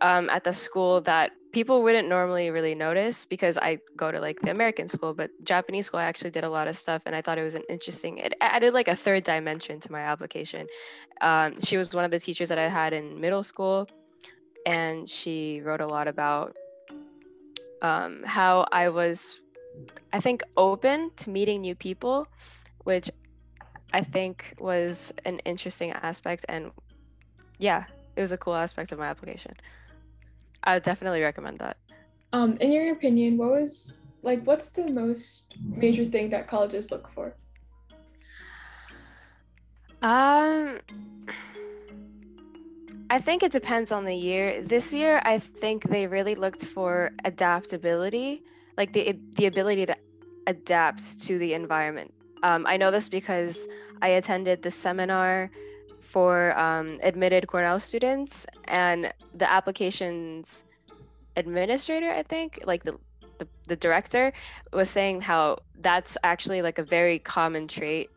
um, 0.00 0.30
at 0.30 0.44
the 0.44 0.52
school 0.52 1.00
that 1.02 1.32
people 1.56 1.82
wouldn't 1.82 2.06
normally 2.06 2.50
really 2.50 2.74
notice 2.74 3.24
because 3.24 3.56
I 3.56 3.78
go 3.96 4.12
to 4.12 4.20
like 4.20 4.40
the 4.40 4.50
American 4.50 4.88
school, 4.88 5.14
but 5.14 5.30
Japanese 5.42 5.86
school, 5.86 6.00
I 6.00 6.04
actually 6.04 6.28
did 6.28 6.44
a 6.44 6.50
lot 6.50 6.68
of 6.68 6.76
stuff 6.76 7.00
and 7.06 7.16
I 7.16 7.22
thought 7.22 7.38
it 7.38 7.42
was 7.42 7.54
an 7.54 7.62
interesting, 7.70 8.18
it 8.18 8.34
added 8.42 8.74
like 8.74 8.88
a 8.88 8.94
third 8.94 9.24
dimension 9.24 9.80
to 9.80 9.90
my 9.90 10.00
application. 10.00 10.66
Um, 11.22 11.58
she 11.62 11.78
was 11.78 11.94
one 11.94 12.04
of 12.04 12.10
the 12.10 12.20
teachers 12.20 12.50
that 12.50 12.58
I 12.58 12.68
had 12.68 12.92
in 12.92 13.18
middle 13.18 13.42
school 13.42 13.88
and 14.66 15.08
she 15.08 15.62
wrote 15.62 15.80
a 15.80 15.86
lot 15.86 16.08
about 16.08 16.54
um, 17.80 18.22
how 18.26 18.66
I 18.70 18.90
was, 18.90 19.40
I 20.12 20.20
think, 20.20 20.42
open 20.58 21.10
to 21.16 21.30
meeting 21.30 21.62
new 21.62 21.74
people, 21.74 22.28
which 22.84 23.08
I 23.94 24.02
think 24.02 24.52
was 24.58 25.10
an 25.24 25.38
interesting 25.46 25.92
aspect. 25.92 26.44
And 26.50 26.70
yeah, 27.58 27.84
it 28.14 28.20
was 28.20 28.32
a 28.32 28.36
cool 28.36 28.56
aspect 28.56 28.92
of 28.92 28.98
my 28.98 29.06
application. 29.06 29.54
I 30.66 30.74
would 30.74 30.82
definitely 30.82 31.22
recommend 31.22 31.60
that. 31.60 31.76
Um, 32.32 32.58
in 32.60 32.72
your 32.72 32.92
opinion, 32.92 33.38
what 33.38 33.50
was 33.50 34.02
like 34.22 34.42
what's 34.44 34.70
the 34.70 34.90
most 34.90 35.54
major 35.64 36.04
thing 36.04 36.28
that 36.30 36.48
colleges 36.48 36.90
look 36.90 37.08
for? 37.14 37.34
Um 40.02 40.80
I 43.08 43.18
think 43.20 43.44
it 43.44 43.52
depends 43.52 43.92
on 43.92 44.04
the 44.04 44.14
year. 44.14 44.62
This 44.62 44.92
year 44.92 45.22
I 45.24 45.38
think 45.38 45.84
they 45.84 46.08
really 46.08 46.34
looked 46.34 46.66
for 46.66 47.12
adaptability, 47.24 48.42
like 48.76 48.92
the 48.92 49.16
the 49.36 49.46
ability 49.46 49.86
to 49.86 49.96
adapt 50.48 51.20
to 51.26 51.38
the 51.38 51.54
environment. 51.54 52.12
Um, 52.42 52.66
I 52.66 52.76
know 52.76 52.90
this 52.90 53.08
because 53.08 53.66
I 54.02 54.08
attended 54.08 54.62
the 54.62 54.70
seminar 54.70 55.50
for 56.16 56.58
um, 56.58 56.98
admitted 57.02 57.46
Cornell 57.46 57.78
students, 57.78 58.46
and 58.64 59.12
the 59.34 59.46
applications 59.50 60.64
administrator, 61.36 62.10
I 62.10 62.22
think, 62.22 62.60
like 62.64 62.84
the, 62.84 62.94
the 63.36 63.46
the 63.66 63.76
director, 63.76 64.32
was 64.72 64.88
saying 64.88 65.20
how 65.20 65.58
that's 65.78 66.16
actually 66.24 66.62
like 66.62 66.78
a 66.78 66.82
very 66.82 67.18
common 67.18 67.68
trait 67.68 68.08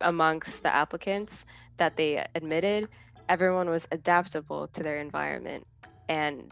amongst 0.00 0.64
the 0.64 0.74
applicants 0.74 1.46
that 1.76 1.96
they 1.96 2.26
admitted. 2.34 2.88
Everyone 3.28 3.70
was 3.70 3.86
adaptable 3.92 4.66
to 4.66 4.82
their 4.82 4.98
environment, 4.98 5.68
and 6.08 6.50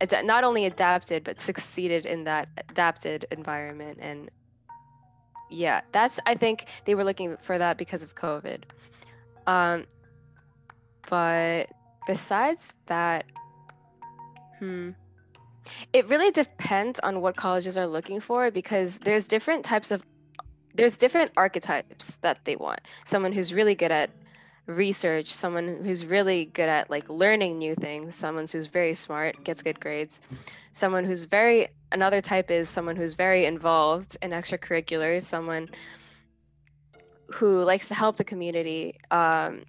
ad- 0.00 0.24
not 0.24 0.44
only 0.44 0.64
adapted 0.64 1.24
but 1.24 1.42
succeeded 1.42 2.06
in 2.06 2.24
that 2.24 2.48
adapted 2.70 3.26
environment 3.30 3.98
and 4.00 4.30
yeah 5.50 5.82
that's 5.92 6.18
i 6.24 6.34
think 6.34 6.64
they 6.86 6.94
were 6.94 7.04
looking 7.04 7.36
for 7.36 7.58
that 7.58 7.76
because 7.76 8.02
of 8.02 8.14
covid 8.14 8.62
um 9.46 9.84
but 11.08 11.70
besides 12.06 12.74
that, 12.86 13.24
hmm, 14.58 14.90
it 15.92 16.08
really 16.08 16.30
depends 16.30 16.98
on 17.00 17.20
what 17.20 17.36
colleges 17.36 17.78
are 17.78 17.86
looking 17.86 18.20
for 18.20 18.50
because 18.50 18.98
there's 18.98 19.26
different 19.26 19.64
types 19.64 19.90
of 19.90 20.04
there's 20.74 20.96
different 20.96 21.30
archetypes 21.36 22.16
that 22.22 22.38
they 22.44 22.56
want. 22.56 22.80
Someone 23.04 23.32
who's 23.32 23.52
really 23.52 23.74
good 23.74 23.92
at 23.92 24.10
research, 24.66 25.32
someone 25.32 25.84
who's 25.84 26.06
really 26.06 26.46
good 26.46 26.68
at 26.68 26.88
like 26.88 27.08
learning 27.08 27.58
new 27.58 27.74
things, 27.74 28.14
someone 28.14 28.46
who's 28.50 28.66
very 28.66 28.94
smart, 28.94 29.42
gets 29.44 29.62
good 29.62 29.80
grades. 29.80 30.20
Someone 30.72 31.04
who's 31.04 31.24
very 31.24 31.68
another 31.90 32.20
type 32.20 32.50
is 32.50 32.68
someone 32.68 32.96
who's 32.96 33.14
very 33.14 33.44
involved 33.44 34.16
in 34.22 34.30
extracurriculars, 34.30 35.24
someone 35.24 35.68
who 37.34 37.62
likes 37.62 37.88
to 37.88 37.94
help 37.94 38.16
the 38.16 38.24
community, 38.24 38.98
um, 39.10 39.62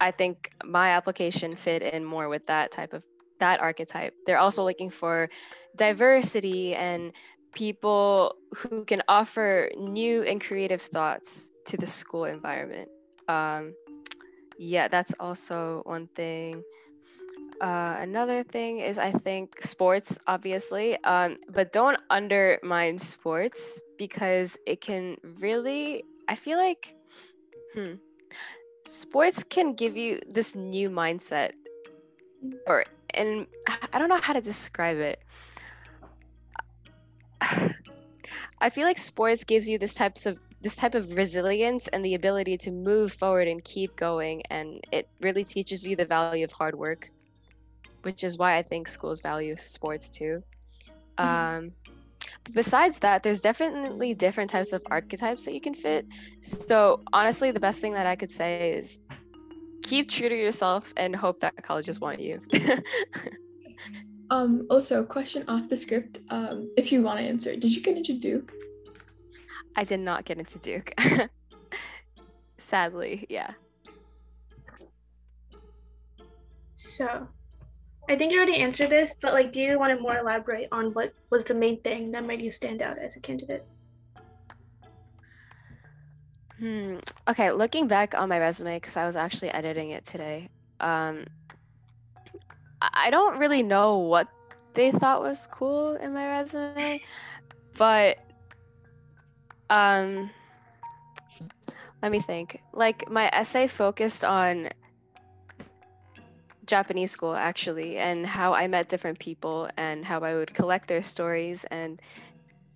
I 0.00 0.10
think 0.10 0.50
my 0.64 0.90
application 0.90 1.56
fit 1.56 1.82
in 1.82 2.04
more 2.04 2.28
with 2.28 2.46
that 2.46 2.70
type 2.70 2.92
of 2.92 3.02
that 3.38 3.60
archetype. 3.60 4.14
They're 4.26 4.38
also 4.38 4.64
looking 4.64 4.90
for 4.90 5.28
diversity 5.76 6.74
and 6.74 7.12
people 7.54 8.36
who 8.54 8.84
can 8.84 9.02
offer 9.08 9.70
new 9.76 10.22
and 10.22 10.40
creative 10.40 10.82
thoughts 10.82 11.50
to 11.66 11.76
the 11.76 11.86
school 11.86 12.24
environment. 12.24 12.88
Um, 13.28 13.74
yeah, 14.58 14.88
that's 14.88 15.14
also 15.20 15.82
one 15.84 16.08
thing. 16.14 16.62
Uh, 17.60 17.96
another 17.98 18.42
thing 18.42 18.80
is 18.80 18.98
I 18.98 19.12
think 19.12 19.62
sports, 19.62 20.18
obviously, 20.26 21.02
um, 21.04 21.38
but 21.48 21.72
don't 21.72 21.98
undermine 22.10 22.98
sports 22.98 23.80
because 23.96 24.58
it 24.66 24.80
can 24.80 25.16
really. 25.40 26.04
I 26.28 26.34
feel 26.34 26.58
like, 26.58 26.94
hmm, 27.72 27.94
sports 28.88 29.44
can 29.44 29.74
give 29.74 29.96
you 29.96 30.20
this 30.28 30.54
new 30.54 30.90
mindset 30.90 31.52
or 32.66 32.84
and 33.14 33.46
I 33.92 33.98
don't 33.98 34.08
know 34.08 34.20
how 34.20 34.32
to 34.32 34.40
describe 34.40 34.98
it. 34.98 35.20
I 38.60 38.70
feel 38.70 38.84
like 38.84 38.98
sports 38.98 39.44
gives 39.44 39.68
you 39.68 39.78
this 39.78 39.94
types 39.94 40.26
of 40.26 40.38
this 40.62 40.76
type 40.76 40.94
of 40.94 41.12
resilience 41.12 41.88
and 41.88 42.04
the 42.04 42.14
ability 42.14 42.56
to 42.58 42.70
move 42.70 43.12
forward 43.12 43.46
and 43.46 43.62
keep 43.62 43.94
going 43.96 44.42
and 44.50 44.80
it 44.90 45.08
really 45.20 45.44
teaches 45.44 45.86
you 45.86 45.94
the 45.94 46.04
value 46.04 46.44
of 46.44 46.52
hard 46.52 46.74
work 46.74 47.10
which 48.06 48.22
is 48.22 48.38
why 48.38 48.56
I 48.56 48.62
think 48.62 48.86
schools 48.86 49.20
value 49.20 49.56
sports 49.56 50.08
too. 50.08 50.44
Mm-hmm. 51.18 51.56
Um, 51.56 51.72
besides 52.52 52.98
that, 53.00 53.22
there's 53.22 53.40
definitely 53.40 54.14
different 54.14 54.50
types 54.50 54.72
of 54.72 54.82
archetypes 54.90 55.44
that 55.44 55.54
you 55.54 55.60
can 55.60 55.74
fit. 55.74 56.06
So 56.40 57.02
honestly, 57.12 57.50
the 57.50 57.60
best 57.60 57.80
thing 57.80 57.94
that 57.94 58.06
I 58.06 58.16
could 58.16 58.32
say 58.32 58.72
is 58.72 58.98
keep 59.82 60.08
true 60.08 60.28
to 60.28 60.36
yourself 60.36 60.92
and 60.96 61.14
hope 61.14 61.40
that 61.40 61.54
colleges 61.62 62.00
want 62.00 62.20
you. 62.20 62.40
um, 64.30 64.66
also, 64.70 65.04
question 65.04 65.44
off 65.48 65.68
the 65.68 65.76
script. 65.76 66.20
Um, 66.30 66.70
if 66.76 66.90
you 66.92 67.02
want 67.02 67.20
to 67.20 67.24
answer, 67.24 67.56
did 67.56 67.74
you 67.74 67.82
get 67.82 67.96
into 67.96 68.14
Duke? 68.14 68.52
I 69.76 69.84
did 69.84 70.00
not 70.00 70.24
get 70.24 70.38
into 70.38 70.58
Duke. 70.58 70.92
Sadly, 72.58 73.26
yeah. 73.28 73.52
So, 76.76 77.28
I 78.08 78.16
think 78.16 78.32
you 78.32 78.38
already 78.38 78.56
answered 78.56 78.90
this, 78.90 79.14
but 79.20 79.32
like, 79.32 79.52
do 79.52 79.60
you 79.60 79.78
want 79.78 79.96
to 79.96 80.00
more 80.00 80.18
elaborate 80.18 80.68
on 80.70 80.92
what 80.92 81.12
was 81.30 81.44
the 81.44 81.54
main 81.54 81.80
thing 81.80 82.12
that 82.12 82.24
made 82.24 82.40
you 82.40 82.50
stand 82.50 82.80
out 82.80 82.98
as 82.98 83.16
a 83.16 83.20
candidate? 83.20 83.64
Hmm. 86.58 86.98
Okay, 87.28 87.50
looking 87.50 87.88
back 87.88 88.14
on 88.14 88.28
my 88.28 88.38
resume, 88.38 88.76
because 88.76 88.96
I 88.96 89.04
was 89.04 89.16
actually 89.16 89.50
editing 89.50 89.90
it 89.90 90.04
today, 90.04 90.48
um, 90.80 91.24
I 92.80 93.10
don't 93.10 93.38
really 93.38 93.62
know 93.62 93.98
what 93.98 94.28
they 94.74 94.92
thought 94.92 95.22
was 95.22 95.46
cool 95.48 95.96
in 95.96 96.12
my 96.14 96.26
resume, 96.28 97.02
but 97.76 98.20
um, 99.68 100.30
let 102.02 102.12
me 102.12 102.20
think. 102.20 102.60
Like 102.72 103.10
my 103.10 103.28
essay 103.32 103.66
focused 103.66 104.24
on 104.24 104.68
Japanese 106.66 107.10
school 107.10 107.34
actually, 107.34 107.98
and 107.98 108.26
how 108.26 108.54
I 108.54 108.66
met 108.66 108.88
different 108.88 109.18
people 109.18 109.68
and 109.76 110.04
how 110.04 110.20
I 110.20 110.34
would 110.34 110.54
collect 110.54 110.88
their 110.88 111.02
stories 111.02 111.64
and 111.70 112.00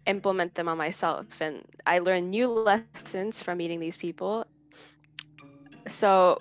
implement 0.06 0.54
them 0.54 0.68
on 0.68 0.78
myself. 0.78 1.40
And 1.40 1.64
I 1.87 1.99
learned 1.99 2.30
new 2.30 2.49
lessons 2.49 3.42
from 3.42 3.59
meeting 3.59 3.80
these 3.80 3.97
people. 3.97 4.47
So, 5.87 6.40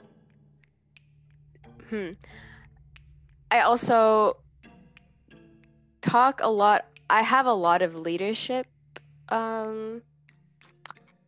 hmm. 1.90 2.12
I 3.52 3.62
also 3.62 4.38
talk 6.02 6.42
a 6.44 6.50
lot. 6.50 6.86
I 7.10 7.24
have 7.24 7.48
a 7.48 7.54
lot 7.54 7.82
of 7.82 7.96
leadership 7.96 8.68
um, 9.30 10.02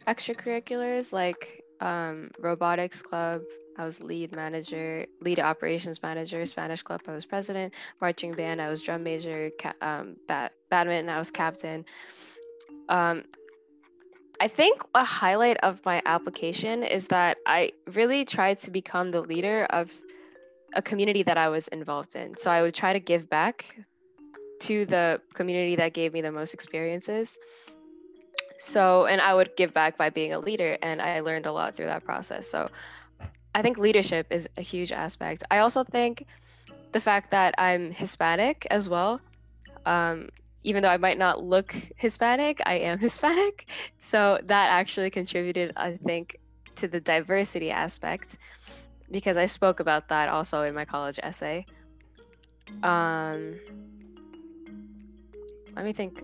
extracurriculars 0.08 1.14
like 1.14 1.64
um, 1.80 2.30
robotics 2.40 3.02
club. 3.02 3.42
I 3.78 3.86
was 3.86 4.02
lead 4.02 4.32
manager, 4.34 5.06
lead 5.22 5.40
operations 5.40 6.02
manager. 6.04 6.46
Spanish 6.46 6.84
club, 6.84 7.02
I 7.08 7.14
was 7.14 7.26
president. 7.26 7.74
Marching 8.00 8.34
band, 8.34 8.62
I 8.62 8.70
was 8.70 8.82
drum 8.82 9.04
major. 9.04 9.50
Ca- 9.60 9.74
um, 9.82 10.18
bat- 10.28 10.54
badminton, 10.70 11.10
I 11.10 11.18
was 11.18 11.32
captain. 11.32 11.86
Um, 12.90 13.24
I 14.40 14.48
think 14.48 14.82
a 14.96 15.04
highlight 15.04 15.58
of 15.58 15.86
my 15.86 16.02
application 16.06 16.84
is 16.84 17.08
that 17.08 17.38
I 17.46 17.74
really 17.94 18.26
tried 18.26 18.58
to 18.60 18.72
become 18.72 19.10
the 19.10 19.22
leader 19.22 19.66
of 19.66 19.92
a 20.74 20.82
community 20.82 21.24
that 21.24 21.38
I 21.38 21.50
was 21.50 21.68
involved 21.68 22.16
in. 22.16 22.36
So 22.38 22.50
I 22.50 22.62
would 22.62 22.74
try 22.74 22.94
to 22.94 23.00
give 23.00 23.30
back 23.30 23.76
to 24.62 24.86
the 24.86 25.22
community 25.34 25.76
that 25.76 25.94
gave 25.94 26.14
me 26.14 26.22
the 26.22 26.32
most 26.32 26.54
experiences. 26.54 27.38
So, 28.58 29.06
and 29.06 29.20
I 29.20 29.34
would 29.34 29.56
give 29.56 29.74
back 29.74 29.98
by 29.98 30.12
being 30.12 30.34
a 30.34 30.40
leader, 30.40 30.78
and 30.84 31.02
I 31.02 31.22
learned 31.22 31.48
a 31.48 31.52
lot 31.52 31.76
through 31.76 31.88
that 31.88 32.04
process. 32.04 32.48
So, 32.48 32.70
I 33.54 33.62
think 33.62 33.78
leadership 33.78 34.28
is 34.30 34.50
a 34.58 34.62
huge 34.62 34.92
aspect. 34.92 35.44
I 35.52 35.60
also 35.60 35.84
think 35.84 36.26
the 36.92 37.02
fact 37.02 37.32
that 37.32 37.56
I'm 37.58 37.92
Hispanic 37.92 38.68
as 38.70 38.88
well, 38.90 39.22
um, 39.86 40.30
even 40.64 40.84
though 40.84 40.90
I 40.90 40.98
might 40.98 41.18
not 41.18 41.44
look 41.44 41.76
Hispanic, 41.96 42.62
I 42.66 42.76
am 42.76 43.00
Hispanic. 43.08 43.68
So, 44.00 44.40
that 44.46 44.70
actually 44.70 45.10
contributed, 45.10 45.74
I 45.76 45.98
think, 45.98 46.38
to 46.76 46.88
the 46.88 47.00
diversity 47.00 47.72
aspect 47.72 48.38
because 49.10 49.38
I 49.38 49.46
spoke 49.46 49.80
about 49.80 50.08
that 50.10 50.30
also 50.30 50.64
in 50.64 50.74
my 50.74 50.86
college 50.86 51.20
essay. 51.22 51.66
Um, 52.84 53.60
let 55.76 55.86
me 55.86 55.94
think. 55.94 56.24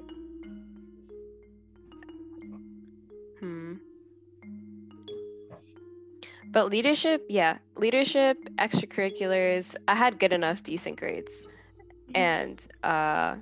But 6.52 6.70
leadership, 6.70 7.26
yeah, 7.30 7.58
leadership, 7.76 8.38
extracurriculars, 8.58 9.76
I 9.88 9.96
had 9.96 10.20
good 10.20 10.34
enough 10.34 10.64
decent 10.64 10.98
grades. 10.98 11.46
And 12.16 12.66
uh 12.84 13.36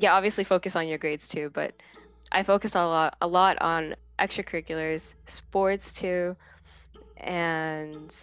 yeah, 0.00 0.14
obviously 0.14 0.44
focus 0.44 0.76
on 0.76 0.86
your 0.86 0.98
grades 0.98 1.28
too, 1.28 1.50
but 1.52 1.74
I 2.30 2.42
focused 2.42 2.76
a 2.76 2.86
lot 2.86 3.16
a 3.20 3.26
lot 3.26 3.60
on 3.60 3.96
extracurriculars, 4.18 5.14
sports 5.26 5.94
too, 5.94 6.36
and 7.16 8.14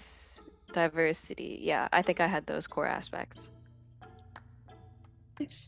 diversity. 0.71 1.59
Yeah, 1.61 1.87
I 1.91 2.01
think 2.01 2.19
I 2.19 2.27
had 2.27 2.45
those 2.45 2.67
core 2.67 2.87
aspects. 2.87 3.49
Nice. 5.39 5.67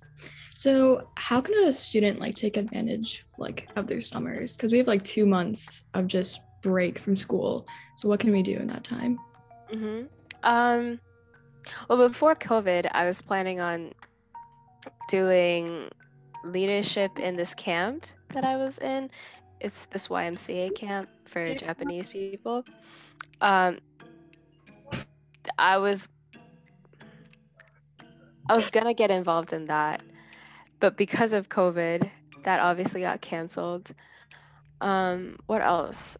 So, 0.55 1.09
how 1.15 1.41
can 1.41 1.55
a 1.65 1.73
student 1.73 2.19
like 2.19 2.35
take 2.35 2.57
advantage 2.57 3.25
like 3.37 3.69
of 3.75 3.87
their 3.87 4.01
summers? 4.01 4.55
Because 4.55 4.71
we 4.71 4.77
have 4.77 4.87
like 4.87 5.03
two 5.03 5.25
months 5.25 5.83
of 5.93 6.07
just 6.07 6.41
break 6.61 6.99
from 6.99 7.15
school. 7.15 7.65
So, 7.97 8.07
what 8.07 8.19
can 8.19 8.31
we 8.31 8.43
do 8.43 8.55
in 8.55 8.67
that 8.67 8.83
time? 8.83 9.19
hmm 9.71 10.03
Um, 10.43 10.99
well, 11.89 12.07
before 12.07 12.35
COVID, 12.35 12.89
I 12.93 13.05
was 13.05 13.21
planning 13.21 13.59
on 13.59 13.91
doing 15.09 15.89
leadership 16.43 17.19
in 17.19 17.35
this 17.35 17.53
camp 17.53 18.05
that 18.29 18.43
I 18.45 18.55
was 18.55 18.77
in. 18.77 19.09
It's 19.59 19.87
this 19.87 20.07
YMCA 20.07 20.75
camp 20.75 21.09
for 21.25 21.55
Japanese 21.55 22.07
people. 22.07 22.63
Um, 23.41 23.79
I 25.57 25.77
was 25.77 26.09
I 28.49 28.55
was 28.55 28.69
gonna 28.69 28.93
get 28.93 29.09
involved 29.09 29.53
in 29.53 29.65
that, 29.65 30.03
but 30.79 30.95
because 30.97 31.33
of 31.33 31.49
COVID, 31.49 32.09
that 32.43 32.59
obviously 32.59 33.01
got 33.01 33.21
canceled. 33.21 33.91
Um, 34.81 35.39
what 35.47 35.61
else? 35.61 36.17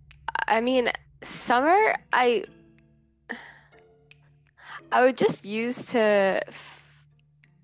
I 0.48 0.60
mean, 0.62 0.90
summer 1.22 1.96
I 2.14 2.44
I 4.92 5.04
would 5.04 5.18
just 5.18 5.44
use 5.46 5.88
to 5.88 6.42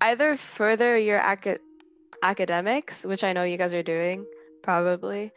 either 0.00 0.36
further 0.36 0.98
your 0.98 1.18
acad- 1.18 1.60
academics, 2.22 3.04
which 3.04 3.24
I 3.24 3.32
know 3.32 3.44
you 3.44 3.56
guys 3.56 3.72
are 3.72 3.82
doing 3.82 4.26
probably. 4.62 5.32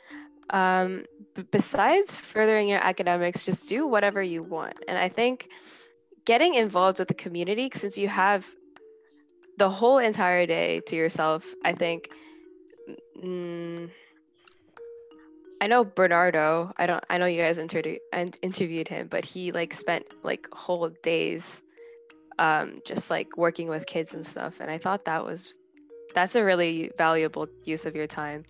Um, 0.50 1.06
b- 1.36 1.44
besides 1.52 2.20
furthering 2.20 2.68
your 2.70 2.84
academics, 2.84 3.46
just 3.46 3.70
do 3.70 3.88
whatever 3.88 4.22
you 4.22 4.44
want. 4.44 4.76
And 4.88 4.98
I 4.98 5.10
think 5.10 5.50
getting 6.26 6.56
involved 6.56 7.00
with 7.00 7.08
the 7.08 7.14
community, 7.14 7.70
since 7.74 7.98
you 7.98 8.08
have 8.10 8.46
the 9.58 9.70
whole 9.70 9.98
entire 9.98 10.46
day 10.46 10.82
to 10.88 10.96
yourself, 10.96 11.46
I 11.64 11.74
think. 11.74 12.10
Mm, 13.24 13.90
I 15.60 15.68
know 15.68 15.84
Bernardo. 15.84 16.72
I 16.78 16.86
don't. 16.86 17.04
I 17.10 17.18
know 17.18 17.26
you 17.26 17.42
guys 17.42 17.58
inter- 17.58 17.98
and 18.14 18.38
interviewed 18.42 18.88
him, 18.88 19.08
but 19.08 19.26
he 19.26 19.52
like 19.52 19.74
spent 19.74 20.06
like 20.24 20.48
whole 20.54 20.90
days, 21.02 21.64
um, 22.38 22.80
just 22.86 23.10
like 23.10 23.38
working 23.38 23.68
with 23.68 23.86
kids 23.86 24.14
and 24.14 24.26
stuff. 24.26 24.60
And 24.60 24.70
I 24.70 24.78
thought 24.78 25.06
that 25.06 25.26
was, 25.26 25.56
that's 26.14 26.36
a 26.36 26.44
really 26.44 26.92
valuable 26.98 27.48
use 27.64 27.86
of 27.86 27.96
your 27.96 28.06
time. 28.08 28.46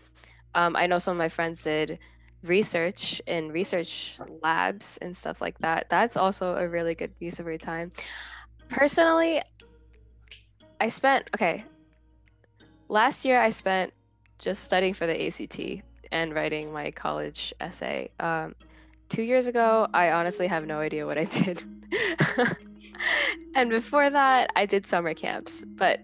Um, 0.53 0.75
I 0.75 0.87
know 0.87 0.97
some 0.97 1.13
of 1.13 1.17
my 1.17 1.29
friends 1.29 1.63
did 1.63 1.99
research 2.43 3.21
in 3.25 3.51
research 3.51 4.17
labs 4.43 4.97
and 5.01 5.15
stuff 5.15 5.41
like 5.41 5.57
that. 5.59 5.89
That's 5.89 6.17
also 6.17 6.55
a 6.55 6.67
really 6.67 6.95
good 6.95 7.13
use 7.19 7.39
of 7.39 7.45
your 7.45 7.57
time. 7.57 7.89
Personally, 8.69 9.41
I 10.81 10.89
spent 10.89 11.29
okay. 11.35 11.63
Last 12.89 13.25
year, 13.25 13.41
I 13.41 13.49
spent 13.49 13.93
just 14.39 14.63
studying 14.63 14.93
for 14.93 15.07
the 15.07 15.27
ACT 15.27 15.83
and 16.11 16.33
writing 16.33 16.71
my 16.71 16.91
college 16.91 17.53
essay. 17.59 18.09
Um, 18.19 18.55
two 19.09 19.23
years 19.23 19.47
ago, 19.47 19.87
I 19.93 20.11
honestly 20.11 20.47
have 20.47 20.65
no 20.65 20.79
idea 20.79 21.05
what 21.05 21.17
I 21.17 21.23
did. 21.43 21.63
and 23.55 23.69
before 23.69 24.09
that, 24.09 24.49
I 24.55 24.65
did 24.65 24.85
summer 24.85 25.13
camps. 25.13 25.63
But 25.65 26.01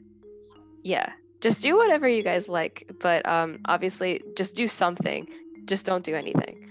yeah, 0.84 1.12
just 1.42 1.62
do 1.62 1.78
whatever 1.78 2.08
you 2.08 2.24
guys 2.24 2.48
like. 2.48 2.90
But 3.00 3.26
um, 3.28 3.60
obviously, 3.66 4.22
just 4.36 4.56
do 4.56 4.68
something. 4.68 5.28
Just 5.66 5.86
don't 5.86 6.04
do 6.04 6.16
anything. 6.16 6.70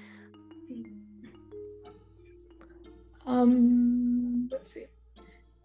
Um, 3.26 4.48
let's 4.50 4.72
see. 4.72 4.86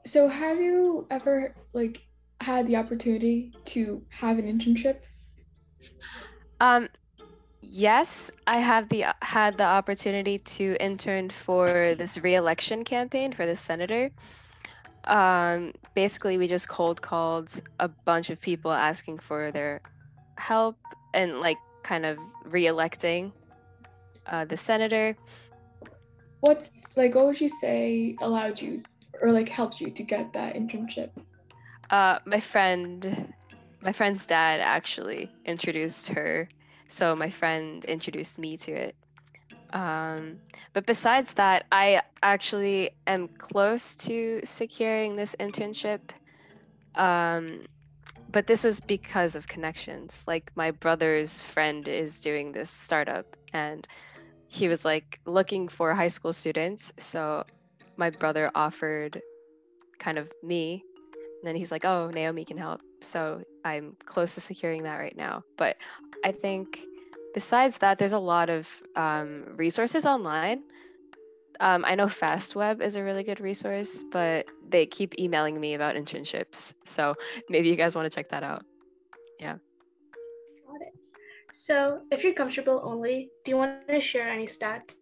So, 0.05 0.27
have 0.27 0.61
you 0.61 1.07
ever 1.09 1.55
like 1.73 2.05
had 2.39 2.67
the 2.67 2.75
opportunity 2.75 3.53
to 3.65 4.01
have 4.09 4.37
an 4.37 4.45
internship? 4.45 4.99
Um, 6.59 6.87
yes, 7.77 8.31
I 8.47 8.57
have 8.57 8.89
the 8.89 9.05
had 9.21 9.57
the 9.57 9.63
opportunity 9.63 10.39
to 10.39 10.75
intern 10.79 11.29
for 11.29 11.93
this 11.95 12.17
re-election 12.17 12.83
campaign 12.83 13.31
for 13.31 13.45
the 13.45 13.55
senator. 13.55 14.09
Um, 15.03 15.73
basically, 15.93 16.37
we 16.37 16.47
just 16.47 16.67
cold 16.67 17.01
called 17.01 17.61
a 17.79 17.87
bunch 17.87 18.29
of 18.31 18.41
people 18.41 18.71
asking 18.71 19.19
for 19.19 19.51
their 19.51 19.81
help 20.37 20.77
and 21.13 21.39
like 21.39 21.57
kind 21.83 22.05
of 22.05 22.17
re-electing 22.45 23.31
uh, 24.25 24.43
the 24.45 24.57
senator. 24.57 25.15
What's 26.41 26.97
like, 26.97 27.13
what 27.15 27.27
would 27.27 27.39
you 27.39 27.49
say 27.49 28.15
allowed 28.21 28.59
you 28.59 28.81
or 29.21 29.31
like 29.31 29.49
helped 29.49 29.79
you 29.79 29.91
to 29.91 30.03
get 30.03 30.33
that 30.33 30.55
internship? 30.55 31.11
Uh, 31.91 32.19
my 32.25 32.39
friend, 32.39 33.33
my 33.81 33.93
friend's 33.93 34.25
dad 34.25 34.59
actually 34.59 35.31
introduced 35.45 36.09
her, 36.09 36.49
so 36.87 37.15
my 37.15 37.29
friend 37.29 37.83
introduced 37.85 38.39
me 38.39 38.57
to 38.57 38.71
it. 38.71 38.95
Um, 39.73 40.39
but 40.73 40.85
besides 40.85 41.33
that, 41.33 41.65
I 41.71 42.01
actually 42.23 42.91
am 43.05 43.27
close 43.27 43.95
to 43.97 44.41
securing 44.43 45.15
this 45.15 45.35
internship. 45.39 45.99
Um, 46.95 47.65
but 48.31 48.47
this 48.47 48.63
was 48.63 48.79
because 48.79 49.35
of 49.35 49.47
connections. 49.47 50.23
Like 50.27 50.51
my 50.55 50.71
brother's 50.71 51.41
friend 51.41 51.87
is 51.87 52.19
doing 52.19 52.51
this 52.51 52.69
startup, 52.69 53.35
and 53.53 53.87
he 54.47 54.67
was 54.67 54.85
like 54.85 55.19
looking 55.25 55.67
for 55.67 55.93
high 55.93 56.07
school 56.07 56.33
students. 56.33 56.93
So 56.97 57.45
my 57.97 58.09
brother 58.09 58.49
offered 58.55 59.21
kind 59.99 60.17
of 60.17 60.31
me 60.43 60.83
and 61.41 61.47
then 61.47 61.55
he's 61.55 61.71
like, 61.71 61.85
oh, 61.85 62.09
Naomi 62.09 62.45
can 62.45 62.57
help. 62.57 62.81
So 63.01 63.43
I'm 63.63 63.95
close 64.05 64.33
to 64.35 64.41
securing 64.41 64.83
that 64.83 64.97
right 64.97 65.15
now. 65.15 65.43
But 65.57 65.77
I 66.23 66.31
think 66.31 66.79
besides 67.33 67.77
that, 67.79 67.99
there's 67.99 68.13
a 68.13 68.19
lot 68.19 68.49
of 68.49 68.67
um, 68.95 69.43
resources 69.55 70.05
online. 70.05 70.63
Um, 71.59 71.85
I 71.85 71.95
know 71.95 72.05
FastWeb 72.05 72.81
is 72.81 72.95
a 72.95 73.03
really 73.03 73.23
good 73.23 73.39
resource, 73.39 74.03
but 74.11 74.45
they 74.67 74.85
keep 74.85 75.17
emailing 75.19 75.59
me 75.59 75.73
about 75.73 75.95
internships. 75.95 76.73
So 76.85 77.15
maybe 77.49 77.69
you 77.69 77.75
guys 77.75 77.95
want 77.95 78.09
to 78.09 78.15
check 78.15 78.29
that 78.29 78.43
out. 78.43 78.63
Yeah. 79.39 79.57
Got 80.67 80.81
it. 80.81 80.93
So, 81.51 82.01
if 82.11 82.23
you're 82.23 82.33
comfortable 82.33 82.81
only, 82.83 83.29
do 83.43 83.51
you 83.51 83.57
want 83.57 83.87
to 83.87 84.01
share 84.01 84.29
any 84.29 84.47
stats, 84.47 84.95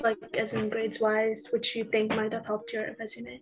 like 0.00 0.18
as 0.34 0.54
in 0.54 0.68
grades 0.68 1.00
wise, 1.00 1.48
which 1.50 1.74
you 1.74 1.84
think 1.84 2.14
might 2.14 2.32
have 2.32 2.46
helped 2.46 2.72
your 2.72 2.94
resume? 2.98 3.40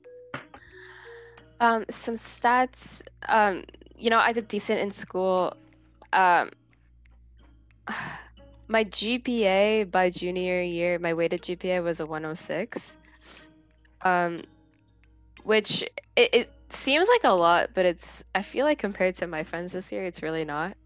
Um, 1.60 1.84
some 1.90 2.14
stats. 2.14 3.02
Um, 3.28 3.64
you 3.96 4.10
know, 4.10 4.18
I 4.18 4.32
did 4.32 4.48
decent 4.48 4.80
in 4.80 4.90
school. 4.90 5.54
Um, 6.12 6.50
my 8.68 8.84
GPA 8.84 9.90
by 9.90 10.10
junior 10.10 10.60
year, 10.62 10.98
my 10.98 11.14
weighted 11.14 11.42
GPA 11.42 11.82
was 11.82 12.00
a 12.00 12.06
106. 12.06 12.96
Um, 14.02 14.42
which 15.42 15.82
it, 16.14 16.34
it 16.34 16.52
seems 16.70 17.08
like 17.08 17.24
a 17.24 17.32
lot, 17.32 17.70
but 17.74 17.86
it's 17.86 18.22
I 18.34 18.42
feel 18.42 18.64
like 18.64 18.78
compared 18.78 19.14
to 19.16 19.26
my 19.26 19.42
friends 19.42 19.72
this 19.72 19.90
year, 19.90 20.04
it's 20.04 20.22
really 20.22 20.44
not. 20.44 20.76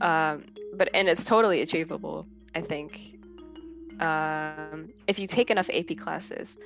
Um, 0.00 0.46
but 0.74 0.88
and 0.94 1.08
it's 1.08 1.24
totally 1.24 1.60
achievable. 1.60 2.26
I 2.54 2.60
think 2.62 2.98
um, 4.00 4.90
if 5.06 5.18
you 5.18 5.26
take 5.26 5.50
enough 5.50 5.68
AP 5.72 5.98
classes, 5.98 6.58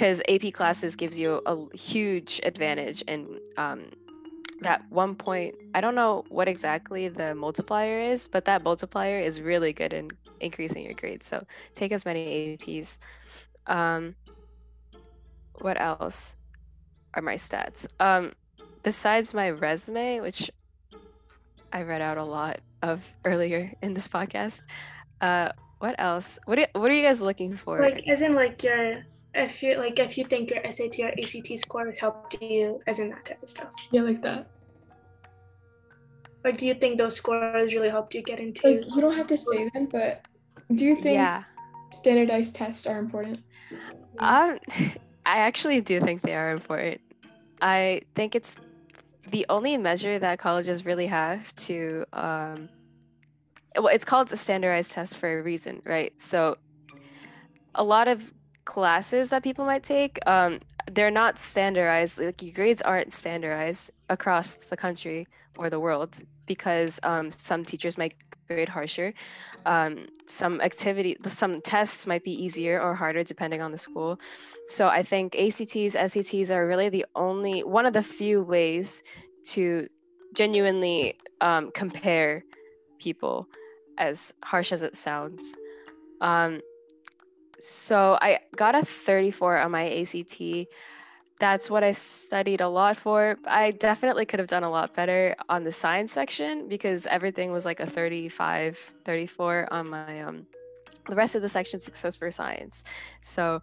because 0.00 0.22
AP 0.30 0.54
classes 0.54 0.96
gives 0.96 1.18
you 1.18 1.42
a 1.44 1.76
huge 1.76 2.40
advantage 2.42 3.02
in 3.02 3.38
um, 3.58 3.90
that 4.62 4.80
one 4.88 5.14
point. 5.14 5.54
I 5.74 5.82
don't 5.82 5.94
know 5.94 6.24
what 6.30 6.48
exactly 6.48 7.08
the 7.08 7.34
multiplier 7.34 8.00
is, 8.00 8.26
but 8.26 8.46
that 8.46 8.62
multiplier 8.62 9.20
is 9.20 9.42
really 9.42 9.74
good 9.74 9.92
in 9.92 10.08
increasing 10.40 10.84
your 10.86 10.94
grades. 10.94 11.26
So 11.26 11.44
take 11.74 11.92
as 11.92 12.06
many 12.06 12.56
APs. 12.56 12.98
Um, 13.66 14.14
what 15.60 15.78
else 15.78 16.36
are 17.12 17.20
my 17.20 17.34
stats? 17.34 17.86
Um, 18.00 18.32
besides 18.82 19.34
my 19.34 19.50
resume, 19.50 20.20
which 20.20 20.50
I 21.74 21.82
read 21.82 22.00
out 22.00 22.16
a 22.16 22.24
lot 22.24 22.60
of 22.82 23.06
earlier 23.26 23.74
in 23.82 23.92
this 23.92 24.08
podcast. 24.08 24.64
Uh, 25.20 25.50
what 25.78 25.94
else? 25.98 26.38
What 26.46 26.58
are, 26.58 26.68
what 26.72 26.90
are 26.90 26.94
you 26.94 27.02
guys 27.02 27.20
looking 27.20 27.54
for? 27.54 27.82
Like, 27.82 28.08
as 28.08 28.22
in, 28.22 28.34
like 28.34 28.62
your 28.62 29.04
if 29.34 29.62
you 29.62 29.76
like 29.76 29.98
if 29.98 30.18
you 30.18 30.24
think 30.24 30.50
your 30.50 30.60
SAT 30.72 30.98
or 31.00 31.08
ACT 31.08 31.58
score 31.58 31.86
has 31.86 31.98
helped 31.98 32.40
you, 32.40 32.80
as 32.86 32.98
in 32.98 33.10
that 33.10 33.24
type 33.24 33.42
of 33.42 33.48
stuff. 33.48 33.68
Yeah, 33.90 34.02
like 34.02 34.22
that. 34.22 34.48
Or 36.44 36.52
do 36.52 36.66
you 36.66 36.74
think 36.74 36.98
those 36.98 37.16
scores 37.16 37.74
really 37.74 37.90
helped 37.90 38.14
you 38.14 38.22
get 38.22 38.40
into? 38.40 38.66
Like 38.66 38.86
you 38.94 39.00
don't 39.00 39.14
have 39.14 39.26
to 39.28 39.36
say 39.36 39.68
them, 39.74 39.88
but 39.90 40.24
do 40.74 40.84
you 40.84 40.94
think 40.94 41.16
yeah. 41.16 41.44
standardized 41.90 42.54
tests 42.54 42.86
are 42.86 42.98
important? 42.98 43.40
Um, 44.18 44.58
I 45.26 45.38
actually 45.38 45.80
do 45.80 46.00
think 46.00 46.22
they 46.22 46.34
are 46.34 46.50
important. 46.50 47.00
I 47.60 48.02
think 48.14 48.34
it's 48.34 48.56
the 49.28 49.44
only 49.48 49.76
measure 49.76 50.18
that 50.18 50.38
colleges 50.38 50.86
really 50.86 51.06
have 51.06 51.54
to 51.54 52.04
um, 52.14 52.68
well, 53.76 53.88
it's 53.88 54.04
called 54.04 54.32
a 54.32 54.36
standardized 54.36 54.92
test 54.92 55.18
for 55.18 55.38
a 55.38 55.42
reason, 55.42 55.82
right? 55.84 56.12
So 56.20 56.56
a 57.74 57.84
lot 57.84 58.08
of 58.08 58.32
classes 58.64 59.28
that 59.30 59.42
people 59.42 59.64
might 59.64 59.82
take, 59.82 60.18
um, 60.26 60.60
they're 60.90 61.10
not 61.10 61.40
standardized. 61.40 62.20
Like 62.20 62.42
your 62.42 62.52
grades 62.52 62.82
aren't 62.82 63.12
standardized 63.12 63.90
across 64.08 64.54
the 64.54 64.76
country 64.76 65.26
or 65.56 65.70
the 65.70 65.80
world 65.80 66.18
because 66.46 66.98
um, 67.02 67.30
some 67.30 67.64
teachers 67.64 67.96
might 67.96 68.14
grade 68.48 68.68
harsher. 68.68 69.14
Um, 69.64 70.08
some 70.26 70.60
activity, 70.60 71.16
some 71.26 71.60
tests 71.60 72.06
might 72.06 72.24
be 72.24 72.32
easier 72.32 72.80
or 72.80 72.94
harder 72.94 73.22
depending 73.22 73.62
on 73.62 73.70
the 73.70 73.78
school. 73.78 74.18
So 74.66 74.88
I 74.88 75.02
think 75.02 75.36
ACTs, 75.36 75.94
SATs 75.94 76.50
are 76.50 76.66
really 76.66 76.88
the 76.88 77.06
only 77.14 77.62
one 77.62 77.86
of 77.86 77.92
the 77.92 78.02
few 78.02 78.42
ways 78.42 79.02
to 79.52 79.88
genuinely 80.34 81.16
um, 81.40 81.70
compare 81.72 82.44
people, 82.98 83.46
as 83.98 84.32
harsh 84.42 84.72
as 84.72 84.82
it 84.82 84.96
sounds. 84.96 85.56
Um, 86.20 86.60
so 87.60 88.18
I 88.20 88.40
got 88.56 88.74
a 88.74 88.84
34 88.84 89.58
on 89.58 89.70
my 89.70 89.90
ACT. 90.00 90.68
That's 91.38 91.70
what 91.70 91.82
I 91.82 91.92
studied 91.92 92.60
a 92.60 92.68
lot 92.68 92.96
for. 92.96 93.38
I 93.46 93.70
definitely 93.70 94.26
could 94.26 94.38
have 94.40 94.48
done 94.48 94.62
a 94.62 94.70
lot 94.70 94.94
better 94.94 95.34
on 95.48 95.64
the 95.64 95.72
science 95.72 96.12
section 96.12 96.68
because 96.68 97.06
everything 97.06 97.50
was 97.50 97.64
like 97.64 97.80
a 97.80 97.86
35, 97.86 98.78
34 99.04 99.68
on 99.72 99.88
my 99.88 100.20
um 100.22 100.46
the 101.08 101.16
rest 101.16 101.34
of 101.34 101.42
the 101.42 101.48
section 101.48 101.80
success 101.80 102.16
for 102.16 102.30
science. 102.30 102.84
So 103.20 103.62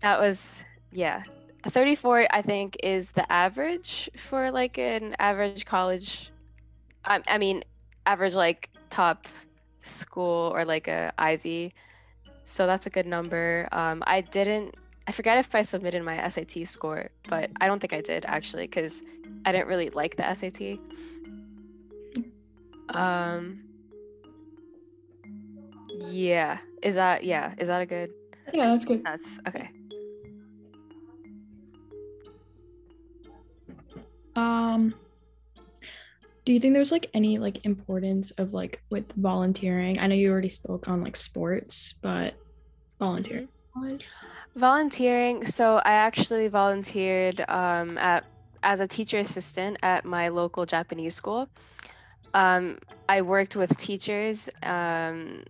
that 0.00 0.20
was 0.20 0.62
yeah. 0.92 1.22
A 1.64 1.70
34 1.70 2.28
I 2.30 2.42
think 2.42 2.76
is 2.82 3.10
the 3.10 3.30
average 3.30 4.08
for 4.16 4.52
like 4.52 4.78
an 4.78 5.16
average 5.18 5.66
college 5.66 6.30
I, 7.04 7.20
I 7.26 7.38
mean 7.38 7.64
average 8.06 8.34
like 8.34 8.70
top 8.90 9.26
school 9.82 10.52
or 10.54 10.64
like 10.64 10.88
a 10.88 11.12
Ivy. 11.18 11.72
So 12.48 12.66
that's 12.66 12.86
a 12.86 12.90
good 12.90 13.06
number. 13.06 13.68
Um, 13.72 14.02
I 14.06 14.22
didn't, 14.22 14.74
I 15.06 15.12
forget 15.12 15.36
if 15.36 15.54
I 15.54 15.60
submitted 15.60 16.02
my 16.02 16.26
SAT 16.28 16.66
score, 16.66 17.10
but 17.28 17.50
I 17.60 17.66
don't 17.66 17.78
think 17.78 17.92
I 17.92 18.00
did 18.00 18.24
actually 18.24 18.66
because 18.66 19.02
I 19.44 19.52
didn't 19.52 19.68
really 19.68 19.90
like 19.90 20.16
the 20.16 20.34
SAT. 20.34 20.78
Um, 22.88 23.64
yeah. 26.08 26.58
Is 26.82 26.94
that, 26.94 27.22
yeah, 27.22 27.52
is 27.58 27.68
that 27.68 27.82
a 27.82 27.86
good? 27.86 28.12
Yeah, 28.54 28.68
that's 28.68 28.86
good. 28.86 29.04
That's 29.04 29.38
okay. 29.46 29.68
Um, 34.36 34.94
do 36.48 36.54
you 36.54 36.60
think 36.60 36.72
there's 36.72 36.90
like 36.90 37.10
any 37.12 37.36
like 37.36 37.62
importance 37.66 38.30
of 38.38 38.54
like 38.54 38.80
with 38.88 39.12
volunteering? 39.16 39.98
I 39.98 40.06
know 40.06 40.14
you 40.14 40.32
already 40.32 40.48
spoke 40.48 40.88
on 40.88 41.02
like 41.02 41.14
sports, 41.14 41.92
but 42.00 42.36
volunteering. 42.98 43.48
Volunteering. 44.56 45.44
So 45.44 45.76
I 45.84 45.92
actually 45.92 46.48
volunteered 46.48 47.44
um, 47.50 47.98
at 47.98 48.24
as 48.62 48.80
a 48.80 48.86
teacher 48.86 49.18
assistant 49.18 49.76
at 49.82 50.06
my 50.06 50.28
local 50.28 50.64
Japanese 50.64 51.14
school. 51.14 51.50
Um, 52.32 52.78
I 53.10 53.20
worked 53.20 53.54
with 53.54 53.76
teachers, 53.76 54.48
um, 54.62 55.42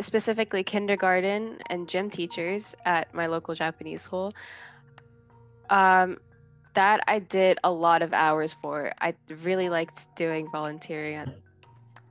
specifically 0.00 0.64
kindergarten 0.64 1.58
and 1.68 1.86
gym 1.86 2.08
teachers 2.08 2.74
at 2.86 3.12
my 3.12 3.26
local 3.26 3.54
Japanese 3.54 4.00
school. 4.00 4.32
Um, 5.68 6.16
that 6.76 7.00
I 7.08 7.20
did 7.20 7.58
a 7.64 7.70
lot 7.70 8.02
of 8.02 8.12
hours 8.12 8.52
for. 8.52 8.92
I 9.00 9.14
really 9.42 9.70
liked 9.70 10.14
doing 10.14 10.48
volunteering 10.52 11.32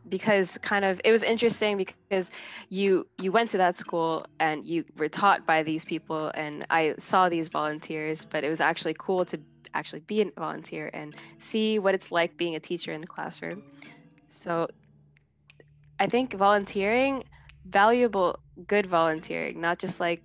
because 0.10 0.58
kind 0.60 0.84
of 0.84 0.99
it 1.04 1.12
was 1.12 1.23
interesting 1.23 1.78
because 1.78 2.32
you 2.69 3.08
you 3.19 3.32
went 3.32 3.51
to 3.51 3.58
that 3.58 3.78
school 3.78 4.25
and 4.39 4.65
you 4.65 4.84
were 4.97 5.08
taught 5.08 5.45
by 5.45 5.62
these 5.62 5.86
people 5.86 6.32
and 6.34 6.65
I 6.71 6.95
saw 6.97 7.30
these 7.30 7.47
volunteers, 7.47 8.25
but 8.25 8.43
it 8.43 8.49
was 8.49 8.60
actually 8.60 8.95
cool 8.97 9.23
to 9.25 9.39
actually 9.75 10.01
be 10.01 10.21
a 10.21 10.32
volunteer 10.38 10.89
and 10.93 11.15
see 11.38 11.78
what 11.78 11.93
it's 11.93 12.12
like 12.12 12.36
being 12.36 12.56
a 12.56 12.60
teacher 12.60 12.91
in 12.91 13.01
the 13.01 13.08
classroom. 13.08 13.63
So 14.30 14.67
I 15.99 16.08
think 16.08 16.34
volunteering, 16.34 17.23
valuable, 17.65 18.39
good 18.65 18.88
volunteering, 18.88 19.62
not 19.62 19.78
just 19.78 19.99
like 19.99 20.23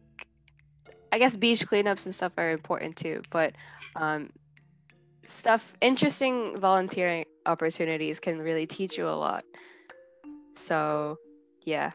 I 1.12 1.18
guess 1.18 1.36
beach 1.36 1.66
cleanups 1.66 2.06
and 2.06 2.14
stuff 2.14 2.32
are 2.38 2.52
important 2.52 2.96
too, 2.96 3.20
but 3.30 3.52
um, 4.00 4.30
stuff 5.26 5.74
interesting 5.80 6.58
volunteering 6.58 7.24
opportunities 7.46 8.18
can 8.18 8.38
really 8.40 8.66
teach 8.66 8.98
you 8.98 9.06
a 9.08 9.14
lot. 9.14 9.44
So 10.54 11.18
yeah. 11.62 11.92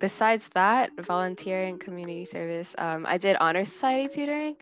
Besides 0.00 0.50
that 0.50 0.90
volunteering 0.98 1.78
community 1.78 2.24
service 2.26 2.74
um, 2.78 3.06
i 3.06 3.16
did 3.16 3.36
honor 3.40 3.64
society 3.64 4.08
tutoring. 4.14 4.56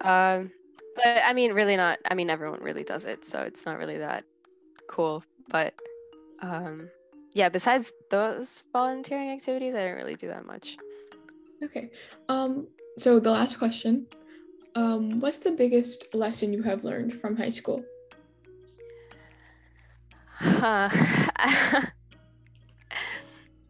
Um, 0.00 0.50
but 0.96 1.22
i 1.24 1.32
mean 1.32 1.52
really 1.52 1.76
not 1.76 1.98
i 2.10 2.14
mean 2.14 2.30
everyone 2.30 2.60
really 2.60 2.82
does 2.82 3.04
it 3.04 3.24
so 3.24 3.42
it's 3.42 3.66
not 3.66 3.78
really 3.78 3.98
that 3.98 4.24
cool 4.88 5.22
but 5.48 5.74
um, 6.40 6.88
yeah 7.34 7.48
besides 7.48 7.92
those 8.10 8.64
volunteering 8.72 9.30
activities 9.30 9.74
i 9.74 9.78
didn't 9.78 9.96
really 9.96 10.16
do 10.16 10.28
that 10.28 10.46
much. 10.46 10.76
Okay 11.62 11.90
um 12.28 12.66
so 12.96 13.20
the 13.20 13.30
last 13.30 13.58
question 13.58 14.06
um, 14.74 15.20
what's 15.20 15.38
the 15.38 15.50
biggest 15.50 16.14
lesson 16.14 16.52
you 16.52 16.62
have 16.62 16.84
learned 16.84 17.20
from 17.20 17.36
high 17.36 17.50
school? 17.50 17.84
Huh. 20.26 20.88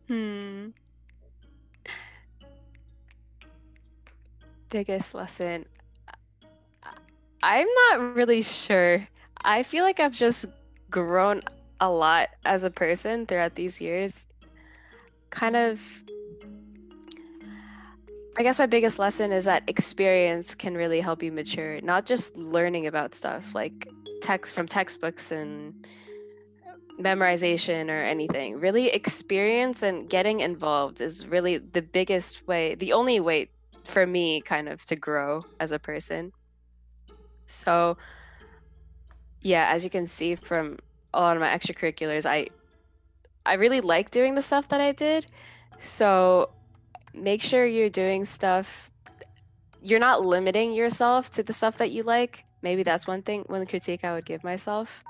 hmm. 0.08 0.68
Biggest 4.68 5.14
lesson. 5.14 5.64
I'm 7.42 7.68
not 7.90 8.14
really 8.14 8.42
sure. 8.42 9.08
I 9.42 9.62
feel 9.62 9.84
like 9.84 10.00
I've 10.00 10.14
just 10.14 10.46
grown 10.90 11.40
a 11.80 11.88
lot 11.88 12.28
as 12.44 12.64
a 12.64 12.70
person 12.70 13.24
throughout 13.24 13.54
these 13.54 13.80
years. 13.80 14.26
Kind 15.30 15.56
of 15.56 15.80
I 18.38 18.44
guess 18.44 18.60
my 18.60 18.66
biggest 18.66 19.00
lesson 19.00 19.32
is 19.32 19.46
that 19.46 19.64
experience 19.66 20.54
can 20.54 20.76
really 20.76 21.00
help 21.00 21.24
you 21.24 21.32
mature, 21.32 21.80
not 21.80 22.06
just 22.06 22.36
learning 22.36 22.86
about 22.86 23.16
stuff 23.16 23.52
like 23.52 23.88
text 24.22 24.54
from 24.54 24.68
textbooks 24.68 25.32
and 25.32 25.74
memorization 27.00 27.88
or 27.88 28.00
anything. 28.04 28.60
Really, 28.60 28.90
experience 28.90 29.82
and 29.82 30.08
getting 30.08 30.38
involved 30.38 31.00
is 31.00 31.26
really 31.26 31.58
the 31.58 31.82
biggest 31.82 32.46
way, 32.46 32.76
the 32.76 32.92
only 32.92 33.18
way 33.18 33.50
for 33.84 34.06
me 34.06 34.40
kind 34.40 34.68
of 34.68 34.84
to 34.84 34.94
grow 34.94 35.44
as 35.58 35.72
a 35.72 35.80
person. 35.80 36.30
So, 37.46 37.98
yeah, 39.40 39.68
as 39.72 39.82
you 39.82 39.90
can 39.90 40.06
see 40.06 40.36
from 40.36 40.78
a 41.12 41.20
lot 41.20 41.36
of 41.36 41.40
my 41.40 41.48
extracurriculars, 41.48 42.24
I 42.24 42.46
I 43.44 43.54
really 43.54 43.80
like 43.80 44.12
doing 44.12 44.36
the 44.36 44.42
stuff 44.42 44.68
that 44.68 44.80
I 44.80 44.92
did. 44.92 45.26
So 45.80 46.50
make 47.14 47.42
sure 47.42 47.66
you're 47.66 47.90
doing 47.90 48.24
stuff 48.24 48.90
you're 49.82 50.00
not 50.00 50.24
limiting 50.24 50.72
yourself 50.72 51.30
to 51.30 51.42
the 51.42 51.52
stuff 51.52 51.78
that 51.78 51.90
you 51.90 52.02
like. 52.02 52.44
Maybe 52.62 52.82
that's 52.82 53.06
one 53.06 53.22
thing 53.22 53.44
one 53.46 53.64
critique 53.66 54.04
I 54.04 54.12
would 54.12 54.26
give 54.26 54.42
myself. 54.44 55.02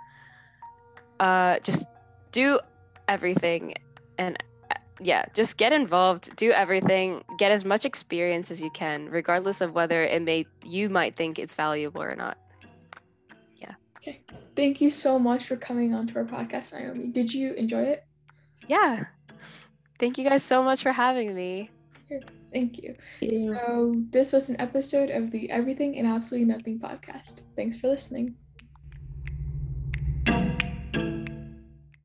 Uh 1.19 1.59
just 1.61 1.87
do 2.33 2.61
everything 3.09 3.75
and 4.19 4.37
uh, 4.71 4.75
yeah, 5.01 5.25
just 5.33 5.57
get 5.57 5.73
involved, 5.73 6.35
do 6.37 6.51
everything, 6.51 7.25
get 7.39 7.51
as 7.51 7.65
much 7.65 7.85
experience 7.85 8.51
as 8.51 8.61
you 8.61 8.71
can, 8.71 9.09
regardless 9.09 9.61
of 9.61 9.73
whether 9.73 10.03
it 10.05 10.23
may 10.23 10.47
you 10.65 10.89
might 10.89 11.17
think 11.17 11.39
it's 11.39 11.55
valuable 11.55 12.03
or 12.03 12.15
not. 12.15 12.37
Yeah. 13.57 13.75
Okay. 13.97 14.21
Thank 14.55 14.81
you 14.81 14.91
so 14.91 15.19
much 15.19 15.47
for 15.47 15.57
coming 15.57 15.95
on 15.95 16.07
to 16.09 16.17
our 16.17 16.25
podcast, 16.25 16.73
Naomi. 16.73 17.09
Did 17.09 17.33
you 17.33 17.55
enjoy 17.55 17.83
it? 17.83 18.05
Yeah. 18.69 19.07
Thank 19.99 20.19
you 20.19 20.29
guys 20.29 20.43
so 20.43 20.63
much 20.63 20.83
for 20.83 20.93
having 20.93 21.35
me. 21.35 21.71
Thank 22.53 22.79
you. 22.79 22.95
Yeah. 23.21 23.55
So, 23.55 23.95
this 24.11 24.33
was 24.33 24.49
an 24.49 24.61
episode 24.61 25.11
of 25.11 25.31
the 25.31 25.51
Everything 25.51 25.99
and 25.99 26.07
Absolutely 26.07 26.47
Nothing 26.47 26.79
podcast. 26.79 27.43
Thanks 27.57 27.77
for 27.77 27.89
listening. 27.89 28.37